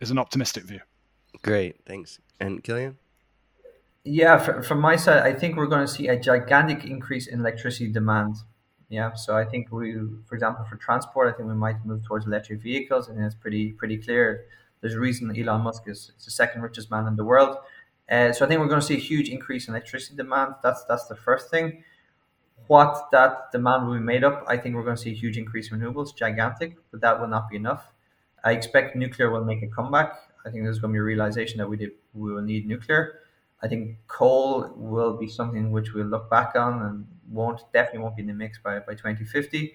[0.00, 0.80] is an optimistic view.
[1.42, 2.18] Great, thanks.
[2.40, 2.98] And Killian.
[4.04, 7.88] Yeah, from my side, I think we're going to see a gigantic increase in electricity
[7.88, 8.36] demand.
[8.88, 9.94] Yeah, so I think we,
[10.26, 13.72] for example, for transport, I think we might move towards electric vehicles, and it's pretty
[13.72, 14.44] pretty clear.
[14.80, 17.56] There's a reason Elon Musk is, is the second richest man in the world.
[18.10, 20.56] Uh, so I think we're going to see a huge increase in electricity demand.
[20.62, 21.84] That's that's the first thing.
[22.66, 25.38] What that demand will be made up, I think we're going to see a huge
[25.38, 27.92] increase in renewables, gigantic, but that will not be enough.
[28.44, 30.12] I expect nuclear will make a comeback.
[30.44, 33.20] I think there's going to be a realization that we did we will need nuclear.
[33.62, 38.16] I think coal will be something which we'll look back on and won't definitely won't
[38.16, 39.74] be in the mix by, by 2050.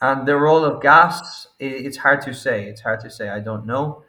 [0.00, 2.66] And the role of gas, it's hard to say.
[2.68, 3.28] It's hard to say.
[3.28, 4.04] I don't know.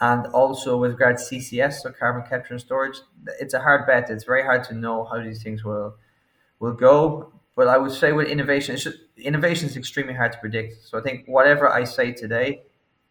[0.00, 2.98] And also with regard to CCS, so carbon capture and storage,
[3.40, 4.10] it's a hard bet.
[4.10, 5.96] It's very hard to know how these things will
[6.60, 7.32] will go.
[7.56, 10.86] But I would say with innovation, just, innovation is extremely hard to predict.
[10.86, 12.62] So I think whatever I say today,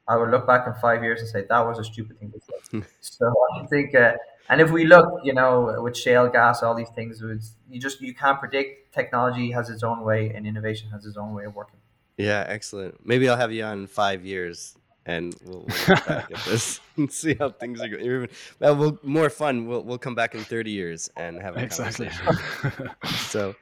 [0.07, 2.39] I will look back in five years and say that was a stupid thing to
[2.39, 2.87] say.
[3.01, 4.13] so I think uh,
[4.49, 7.21] and if we look, you know, with shale gas, all these things,
[7.69, 8.93] you just you can't predict.
[8.93, 11.79] Technology has its own way, and innovation has its own way of working.
[12.17, 13.05] Yeah, excellent.
[13.05, 17.11] Maybe I'll have you on five years, and we'll, we'll look back at this and
[17.11, 18.29] see how things are going.
[18.59, 19.67] Well, we'll, more fun.
[19.67, 22.07] We'll we'll come back in thirty years and have a exactly.
[22.07, 22.89] conversation.
[23.17, 23.55] so,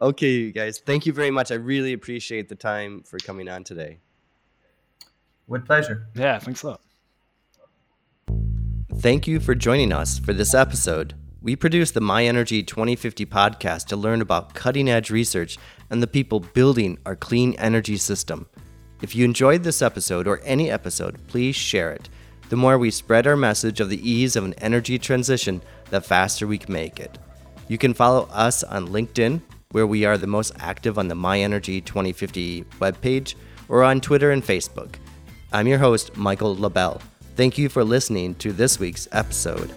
[0.00, 1.52] okay, you guys, thank you very much.
[1.52, 3.98] I really appreciate the time for coming on today.
[5.46, 6.06] With pleasure.
[6.14, 6.80] Yeah, thanks a lot.
[8.96, 11.14] Thank you for joining us for this episode.
[11.40, 15.58] We produce the My Energy 2050 podcast to learn about cutting edge research
[15.90, 18.46] and the people building our clean energy system.
[19.02, 22.08] If you enjoyed this episode or any episode, please share it.
[22.48, 26.46] The more we spread our message of the ease of an energy transition, the faster
[26.46, 27.18] we can make it.
[27.66, 29.40] You can follow us on LinkedIn,
[29.72, 33.34] where we are the most active on the My Energy 2050 webpage,
[33.68, 34.96] or on Twitter and Facebook.
[35.54, 37.02] I'm your host, Michael LaBelle.
[37.36, 39.70] Thank you for listening to this week's episode.